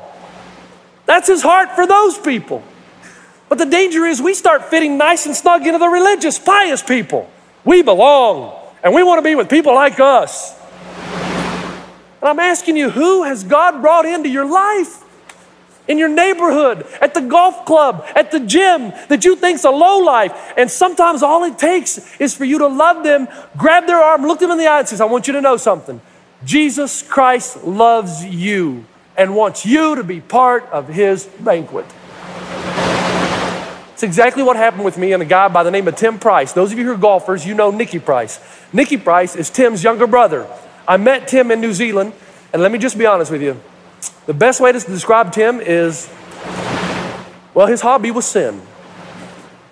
That's 1.08 1.28
his 1.28 1.42
heart 1.42 1.72
for 1.72 1.88
those 1.88 2.20
people. 2.20 2.62
But 3.50 3.58
the 3.58 3.66
danger 3.66 4.06
is 4.06 4.22
we 4.22 4.36
start 4.36 4.66
fitting 4.66 5.00
nice 5.00 5.26
and 5.26 5.36
snug 5.36 5.66
into 5.66 5.80
the 5.80 5.90
religious, 5.90 6.38
pious 6.38 6.84
people. 6.84 7.32
We 7.66 7.82
belong, 7.82 8.60
and 8.84 8.94
we 8.94 9.04
want 9.04 9.20
to 9.20 9.24
be 9.24 9.36
with 9.36 9.50
people 9.50 9.74
like 9.74 10.00
us. 10.00 10.60
And 12.20 12.30
I'm 12.30 12.40
asking 12.40 12.78
you, 12.78 12.90
who 12.90 13.24
has 13.24 13.44
God 13.44 13.82
brought 13.82 14.06
into 14.06 14.30
your 14.30 14.46
life? 14.46 15.04
in 15.88 15.98
your 15.98 16.08
neighborhood, 16.08 16.86
at 17.02 17.14
the 17.14 17.22
golf 17.22 17.66
club, 17.66 18.06
at 18.16 18.32
the 18.32 18.40
gym 18.40 18.94
that 19.10 19.26
you 19.26 19.36
think's 19.36 19.66
a 19.66 19.70
low 19.70 20.00
life. 20.00 20.54
And 20.56 20.72
sometimes 20.72 21.22
all 21.22 21.44
it 21.44 21.60
takes 21.60 22.20
is 22.22 22.34
for 22.34 22.46
you 22.46 22.60
to 22.60 22.68
love 22.68 23.04
them, 23.04 23.28
grab 23.58 23.86
their 23.86 24.02
arm, 24.02 24.24
look 24.24 24.40
them 24.40 24.52
in 24.52 24.58
the 24.58 24.68
eye, 24.68 24.80
and 24.80 24.88
says, 24.88 25.02
I 25.02 25.06
want 25.06 25.28
you 25.28 25.34
to 25.34 25.42
know 25.42 25.58
something. 25.58 26.00
Jesus 26.46 27.04
Christ 27.04 27.64
loves 27.64 28.24
you 28.24 28.86
and 29.18 29.36
wants 29.36 29.66
you 29.66 29.96
to 29.96 30.04
be 30.04 30.22
part 30.22 30.64
of 30.72 30.88
his 30.88 31.26
banquet. 31.26 31.86
It's 33.94 34.04
exactly 34.04 34.44
what 34.44 34.58
happened 34.58 34.84
with 34.84 34.98
me 34.98 35.14
and 35.14 35.22
a 35.22 35.26
guy 35.26 35.48
by 35.48 35.64
the 35.64 35.72
name 35.72 35.88
of 35.88 35.96
Tim 35.96 36.20
Price. 36.20 36.52
Those 36.52 36.72
of 36.72 36.78
you 36.78 36.86
who 36.86 36.94
are 36.94 36.98
golfers, 36.98 37.46
you 37.46 37.54
know 37.54 37.72
Nicky 37.72 38.00
Price. 38.00 38.40
Nicky 38.74 38.98
Price 38.98 39.36
is 39.36 39.50
Tim's 39.50 39.84
younger 39.84 40.08
brother. 40.08 40.48
I 40.88 40.98
met 40.98 41.28
Tim 41.28 41.52
in 41.52 41.62
New 41.62 41.74
Zealand, 41.74 42.14
and 42.52 42.62
let 42.62 42.72
me 42.72 42.80
just 42.80 42.98
be 42.98 43.06
honest 43.06 43.32
with 43.32 43.42
you. 43.42 43.62
The 44.26 44.34
best 44.34 44.60
way 44.60 44.72
to 44.72 44.80
describe 44.80 45.32
Tim 45.32 45.62
is 45.62 46.10
well, 47.54 47.68
his 47.68 47.82
hobby 47.82 48.10
was 48.10 48.26
sin. 48.26 48.62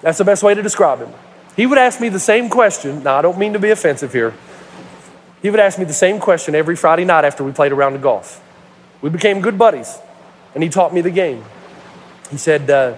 That's 0.01 0.19
the 0.19 0.23
best 0.23 0.43
way 0.43 0.53
to 0.53 0.61
describe 0.61 0.99
him. 0.99 1.11
He 1.55 1.65
would 1.65 1.77
ask 1.77 1.99
me 1.99 2.09
the 2.09 2.19
same 2.19 2.49
question. 2.49 3.03
Now, 3.03 3.17
I 3.17 3.21
don't 3.21 3.37
mean 3.37 3.53
to 3.53 3.59
be 3.59 3.71
offensive 3.71 4.13
here. 4.13 4.33
He 5.41 5.49
would 5.49 5.59
ask 5.59 5.79
me 5.79 5.85
the 5.85 5.93
same 5.93 6.19
question 6.19 6.53
every 6.53 6.75
Friday 6.75 7.05
night 7.05 7.25
after 7.25 7.43
we 7.43 7.51
played 7.51 7.71
a 7.71 7.75
round 7.75 7.95
of 7.95 8.01
golf. 8.01 8.41
We 9.01 9.09
became 9.09 9.41
good 9.41 9.57
buddies, 9.57 9.97
and 10.53 10.63
he 10.63 10.69
taught 10.69 10.93
me 10.93 11.01
the 11.01 11.09
game. 11.09 11.43
He 12.29 12.37
said, 12.37 12.69
uh, 12.69 12.97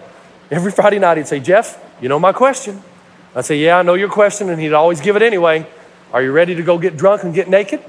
every 0.53 0.71
Friday 0.71 0.99
night, 0.99 1.17
he'd 1.17 1.27
say, 1.27 1.39
Jeff, 1.39 1.81
you 2.01 2.09
know 2.09 2.19
my 2.19 2.31
question. 2.31 2.81
I'd 3.35 3.45
say, 3.45 3.57
Yeah, 3.57 3.79
I 3.79 3.81
know 3.81 3.95
your 3.95 4.09
question, 4.09 4.49
and 4.49 4.61
he'd 4.61 4.73
always 4.73 5.01
give 5.01 5.15
it 5.15 5.21
anyway. 5.21 5.65
Are 6.11 6.21
you 6.21 6.31
ready 6.31 6.55
to 6.55 6.63
go 6.63 6.77
get 6.77 6.95
drunk 6.95 7.23
and 7.23 7.33
get 7.33 7.49
naked? 7.49 7.83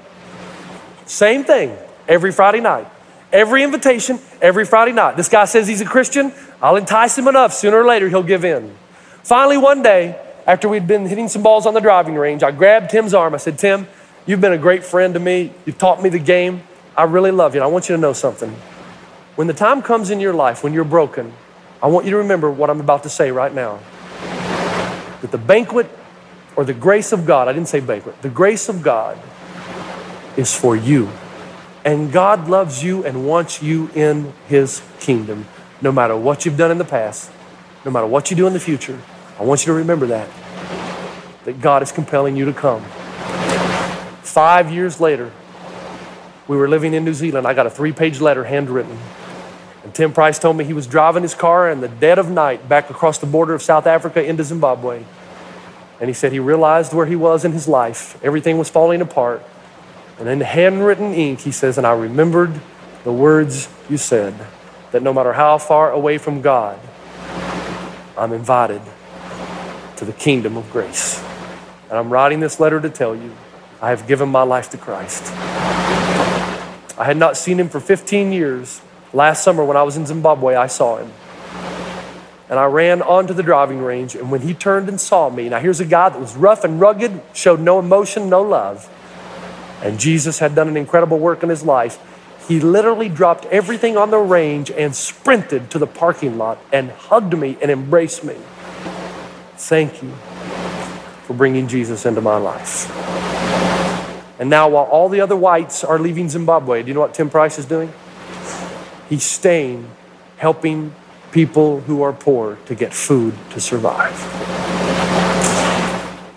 Same 1.05 1.45
thing 1.45 1.77
every 2.09 2.33
Friday 2.33 2.61
night. 2.61 2.87
Every 3.33 3.63
invitation, 3.63 4.19
every 4.41 4.65
Friday 4.65 4.93
night. 4.93 5.17
This 5.17 5.29
guy 5.29 5.45
says 5.45 5.69
he's 5.69 5.81
a 5.81 5.85
Christian. 5.85 6.33
I'll 6.63 6.77
entice 6.77 7.19
him 7.19 7.29
enough. 7.29 7.53
Sooner 7.53 7.77
or 7.77 7.85
later, 7.85 8.09
he'll 8.09 8.23
give 8.23 8.45
in. 8.45 8.75
Finally, 9.23 9.59
one 9.59 9.83
day, 9.83 10.19
after 10.47 10.69
we'd 10.69 10.87
been 10.87 11.07
hitting 11.07 11.29
some 11.29 11.43
balls 11.43 11.67
on 11.67 11.75
the 11.75 11.81
driving 11.81 12.15
range, 12.15 12.43
I 12.43 12.51
grabbed 12.51 12.91
Tim's 12.91 13.13
arm. 13.13 13.35
I 13.35 13.39
said, 13.39 13.59
Tim, 13.59 13.89
you've 14.25 14.41
been 14.41 14.53
a 14.53 14.59
great 14.59 14.85
friend 14.85 15.13
to 15.15 15.21
me. 15.21 15.53
You've 15.67 15.79
taught 15.79 16.03
me 16.03 16.09
the 16.09 16.19
game. 16.19 16.63
I 16.97 17.05
really 17.05 17.33
love 17.33 17.55
you. 17.55 17.61
And 17.61 17.65
I 17.65 17.73
want 17.73 17.89
you 17.89 17.97
to 17.97 18.01
know 18.01 18.13
something. 18.13 18.51
When 19.37 19.49
the 19.49 19.55
time 19.55 19.83
comes 19.83 20.11
in 20.11 20.21
your 20.21 20.33
life 20.33 20.63
when 20.63 20.73
you're 20.73 20.85
broken, 20.85 21.33
I 21.85 21.89
want 21.89 22.07
you 22.07 22.13
to 22.13 22.17
remember 22.17 22.51
what 22.51 22.71
I'm 22.71 22.81
about 22.81 23.03
to 23.03 23.11
say 23.11 23.31
right 23.31 23.53
now. 23.53 23.79
That 25.21 25.31
the 25.31 25.37
banquet 25.37 25.87
or 26.57 26.65
the 26.65 26.73
grace 26.73 27.13
of 27.13 27.27
God, 27.27 27.47
I 27.47 27.53
didn't 27.53 27.69
say 27.69 27.81
banquet, 27.81 28.23
the 28.23 28.31
grace 28.31 28.71
of 28.71 28.83
God 28.83 29.19
is 30.39 30.57
for 30.57 30.75
you. 30.75 31.11
And 31.85 32.11
God 32.11 32.49
loves 32.49 32.83
you 32.83 33.05
and 33.05 33.27
wants 33.27 33.63
you 33.63 33.91
in 33.95 34.33
His 34.49 34.81
kingdom, 34.99 35.47
no 35.83 35.93
matter 35.93 36.17
what 36.17 36.47
you've 36.47 36.57
done 36.57 36.71
in 36.71 36.79
the 36.79 36.87
past, 36.87 37.31
no 37.85 37.91
matter 37.91 38.07
what 38.07 38.31
you 38.31 38.37
do 38.39 38.47
in 38.47 38.55
the 38.55 38.61
future. 38.61 38.99
I 39.39 39.43
want 39.43 39.67
you 39.67 39.75
to 39.75 39.79
remember 39.81 40.07
that, 40.07 40.31
that 41.45 41.61
God 41.61 41.83
is 41.83 41.93
compelling 41.93 42.35
you 42.35 42.47
to 42.47 42.55
come. 42.55 42.83
Five 44.23 44.73
years 44.73 45.03
later, 45.03 45.31
we 46.49 46.57
were 46.57 46.67
living 46.67 46.95
in 46.95 47.05
New 47.05 47.13
Zealand. 47.13 47.47
I 47.47 47.53
got 47.53 47.67
a 47.67 47.71
three 47.71 47.93
page 47.93 48.23
letter 48.23 48.45
handwritten. 48.45 48.99
And 49.85 49.95
Tim 49.95 50.13
Price 50.13 50.39
told 50.39 50.57
me 50.57 50.65
he 50.65 50.73
was 50.73 50.87
driving 50.87 51.23
his 51.23 51.35
car 51.35 51.71
in 51.71 51.81
the 51.81 51.89
dead 51.89 52.19
of 52.19 52.31
night 52.31 52.69
back 52.69 52.91
across 52.91 53.19
the 53.19 53.27
border 53.27 53.55
of 53.55 53.63
South 53.63 53.87
Africa 53.87 54.25
into 54.25 54.43
Zimbabwe. 54.43 55.05
And 56.01 56.09
he 56.09 56.15
said 56.15 56.33
he 56.33 56.39
realized 56.39 56.93
where 56.93 57.07
he 57.07 57.17
was 57.17 57.45
in 57.45 57.53
his 57.53 57.69
life. 57.69 58.23
Everything 58.25 58.59
was 58.59 58.71
falling 58.71 59.01
apart. 59.01 59.45
And 60.19 60.29
in 60.29 60.41
handwritten 60.41 61.13
ink, 61.13 61.41
he 61.41 61.53
says, 61.53 61.77
And 61.77 61.87
I 61.87 61.93
remembered 61.93 62.61
the 63.05 63.13
words 63.13 63.69
you 63.91 63.99
said 63.99 64.35
that 64.93 65.03
no 65.03 65.13
matter 65.13 65.35
how 65.35 65.59
far 65.59 65.93
away 65.93 66.19
from 66.19 66.41
God, 66.41 66.81
I'm 68.17 68.33
invited 68.33 68.81
to 69.97 70.05
the 70.05 70.13
kingdom 70.13 70.57
of 70.57 70.71
grace. 70.71 71.23
And 71.91 71.99
I'm 71.99 72.11
writing 72.11 72.41
this 72.41 72.59
letter 72.59 72.81
to 72.81 72.89
tell 72.89 73.15
you 73.15 73.33
I 73.83 73.91
have 73.91 74.07
given 74.07 74.29
my 74.31 74.43
life 74.43 74.71
to 74.71 74.79
Christ. 74.79 75.31
I 76.97 77.05
had 77.05 77.17
not 77.17 77.37
seen 77.37 77.61
him 77.61 77.69
for 77.69 77.81
15 77.81 78.33
years. 78.33 78.81
Last 79.15 79.45
summer, 79.45 79.65
when 79.65 79.77
I 79.77 79.85
was 79.85 79.97
in 79.97 80.07
Zimbabwe, 80.07 80.57
I 80.57 80.67
saw 80.67 80.97
him. 80.97 81.13
And 82.51 82.59
I 82.59 82.67
ran 82.67 83.01
onto 83.01 83.33
the 83.33 83.45
driving 83.45 83.81
range, 83.81 84.17
and 84.17 84.31
when 84.31 84.41
he 84.41 84.55
turned 84.55 84.89
and 84.89 85.01
saw 85.01 85.31
me, 85.31 85.49
now 85.49 85.61
here's 85.61 85.79
a 85.79 85.85
guy 85.85 86.09
that 86.09 86.21
was 86.21 86.37
rough 86.37 86.65
and 86.65 86.81
rugged, 86.81 87.23
showed 87.33 87.61
no 87.61 87.79
emotion, 87.79 88.29
no 88.29 88.43
love. 88.43 88.91
And 89.83 90.01
Jesus 90.01 90.41
had 90.41 90.57
done 90.57 90.69
an 90.69 90.77
incredible 90.77 91.19
work 91.19 91.45
in 91.45 91.49
his 91.49 91.63
life. 91.63 91.99
He 92.49 92.59
literally 92.59 93.09
dropped 93.09 93.45
everything 93.47 93.97
on 93.97 94.11
the 94.11 94.19
range 94.19 94.71
and 94.71 94.95
sprinted 94.95 95.71
to 95.71 95.79
the 95.79 95.87
parking 95.87 96.37
lot 96.37 96.59
and 96.73 96.91
hugged 96.91 97.39
me 97.39 97.57
and 97.63 97.71
embraced 97.71 98.25
me. 98.25 98.37
Thank 99.57 100.03
you 100.03 100.11
for 101.23 101.35
bringing 101.35 101.69
Jesus 101.69 102.05
into 102.05 102.21
my 102.21 102.37
life. 102.37 102.91
And 104.41 104.51
now, 104.51 104.69
while 104.69 104.85
all 104.85 105.09
the 105.09 105.21
other 105.21 105.37
whites 105.37 105.85
are 105.85 105.99
leaving 105.99 106.29
Zimbabwe, 106.29 106.83
do 106.83 106.89
you 106.89 106.95
know 106.95 107.01
what 107.01 107.15
Tim 107.15 107.31
Price 107.31 107.59
is 107.59 107.65
doing? 107.65 107.93
He's 109.09 109.25
staying, 109.25 109.91
helping 110.37 110.95
people 111.33 111.81
who 111.81 112.03
are 112.03 112.13
poor 112.13 112.59
to 112.67 112.75
get 112.75 112.95
food 112.95 113.35
to 113.51 113.61
survive. 113.61 114.15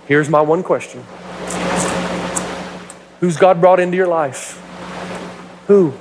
Here's 0.07 0.29
my 0.29 0.41
one 0.41 0.63
question 0.63 1.03
Who's 3.19 3.37
God 3.37 3.61
brought 3.61 3.79
into 3.79 3.95
your 3.97 4.07
life? 4.07 4.61
Who? 5.67 5.93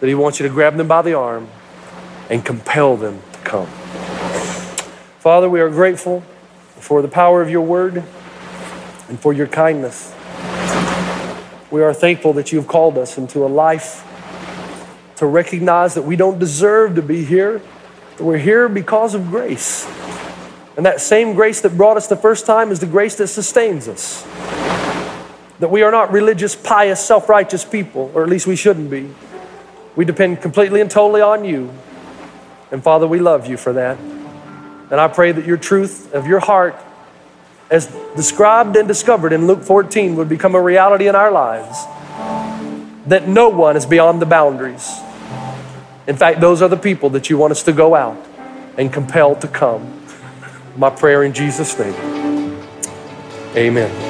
That 0.00 0.06
He 0.06 0.14
wants 0.14 0.40
you 0.40 0.48
to 0.48 0.52
grab 0.52 0.76
them 0.76 0.88
by 0.88 1.02
the 1.02 1.14
arm 1.14 1.48
and 2.30 2.44
compel 2.44 2.96
them 2.96 3.22
to 3.32 3.38
come. 3.40 3.66
Father, 5.18 5.48
we 5.48 5.60
are 5.60 5.70
grateful 5.70 6.22
for 6.76 7.02
the 7.02 7.08
power 7.08 7.42
of 7.42 7.50
your 7.50 7.62
word 7.62 8.04
and 9.08 9.20
for 9.20 9.32
your 9.32 9.46
kindness. 9.46 10.14
We 11.70 11.82
are 11.82 11.92
thankful 11.92 12.32
that 12.34 12.52
you 12.52 12.58
have 12.58 12.68
called 12.68 12.96
us 12.96 13.18
into 13.18 13.44
a 13.44 13.48
life 13.48 14.04
to 15.18 15.26
recognize 15.26 15.94
that 15.94 16.02
we 16.02 16.14
don't 16.14 16.38
deserve 16.38 16.94
to 16.94 17.02
be 17.02 17.24
here, 17.24 17.60
that 18.16 18.24
we're 18.24 18.38
here 18.38 18.68
because 18.68 19.14
of 19.14 19.28
grace. 19.30 19.84
And 20.76 20.86
that 20.86 21.00
same 21.00 21.34
grace 21.34 21.60
that 21.62 21.76
brought 21.76 21.96
us 21.96 22.06
the 22.06 22.16
first 22.16 22.46
time 22.46 22.70
is 22.70 22.78
the 22.78 22.86
grace 22.86 23.16
that 23.16 23.26
sustains 23.26 23.88
us. 23.88 24.22
That 25.58 25.70
we 25.72 25.82
are 25.82 25.90
not 25.90 26.12
religious, 26.12 26.54
pious, 26.54 27.04
self 27.04 27.28
righteous 27.28 27.64
people, 27.64 28.12
or 28.14 28.22
at 28.22 28.28
least 28.28 28.46
we 28.46 28.54
shouldn't 28.54 28.90
be. 28.90 29.12
We 29.96 30.04
depend 30.04 30.40
completely 30.40 30.80
and 30.80 30.88
totally 30.88 31.20
on 31.20 31.44
you. 31.44 31.72
And 32.70 32.80
Father, 32.80 33.08
we 33.08 33.18
love 33.18 33.48
you 33.48 33.56
for 33.56 33.72
that. 33.72 33.98
And 33.98 35.00
I 35.00 35.08
pray 35.08 35.32
that 35.32 35.44
your 35.44 35.56
truth 35.56 36.14
of 36.14 36.28
your 36.28 36.38
heart, 36.38 36.76
as 37.72 37.88
described 38.14 38.76
and 38.76 38.86
discovered 38.86 39.32
in 39.32 39.48
Luke 39.48 39.64
14, 39.64 40.14
would 40.14 40.28
become 40.28 40.54
a 40.54 40.62
reality 40.62 41.08
in 41.08 41.16
our 41.16 41.32
lives. 41.32 41.76
That 43.08 43.26
no 43.26 43.48
one 43.48 43.76
is 43.76 43.84
beyond 43.84 44.22
the 44.22 44.26
boundaries. 44.26 44.88
In 46.08 46.16
fact, 46.16 46.40
those 46.40 46.62
are 46.62 46.68
the 46.68 46.76
people 46.76 47.10
that 47.10 47.28
you 47.28 47.36
want 47.36 47.50
us 47.50 47.62
to 47.64 47.72
go 47.72 47.94
out 47.94 48.16
and 48.78 48.90
compel 48.90 49.36
to 49.36 49.46
come. 49.46 50.02
My 50.74 50.88
prayer 50.88 51.22
in 51.22 51.34
Jesus' 51.34 51.78
name. 51.78 51.94
Amen. 53.54 54.07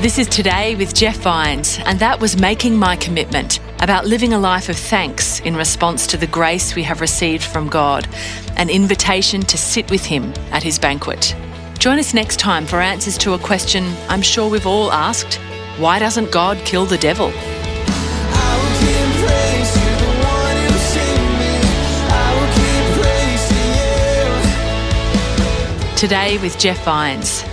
This 0.00 0.18
is 0.18 0.28
Today 0.28 0.76
with 0.76 0.94
Jeff 0.94 1.18
Vines, 1.18 1.78
and 1.84 1.98
that 1.98 2.18
was 2.18 2.40
Making 2.40 2.74
My 2.74 2.96
Commitment 2.96 3.60
about 3.80 4.06
living 4.06 4.32
a 4.32 4.38
life 4.38 4.70
of 4.70 4.78
thanks 4.78 5.40
in 5.40 5.54
response 5.54 6.06
to 6.06 6.16
the 6.16 6.26
grace 6.26 6.74
we 6.74 6.82
have 6.84 7.02
received 7.02 7.44
from 7.44 7.68
God, 7.68 8.08
an 8.56 8.70
invitation 8.70 9.42
to 9.42 9.58
sit 9.58 9.90
with 9.90 10.02
Him 10.02 10.32
at 10.52 10.62
His 10.62 10.78
banquet. 10.78 11.36
Join 11.78 11.98
us 11.98 12.14
next 12.14 12.38
time 12.38 12.64
for 12.64 12.80
answers 12.80 13.18
to 13.18 13.34
a 13.34 13.38
question 13.38 13.94
I'm 14.08 14.22
sure 14.22 14.48
we've 14.48 14.66
all 14.66 14.90
asked 14.90 15.34
why 15.76 15.98
doesn't 15.98 16.32
God 16.32 16.56
kill 16.64 16.86
the 16.86 16.96
devil? 16.96 17.30
Today 25.94 26.38
with 26.38 26.58
Jeff 26.58 26.82
Vines. 26.86 27.49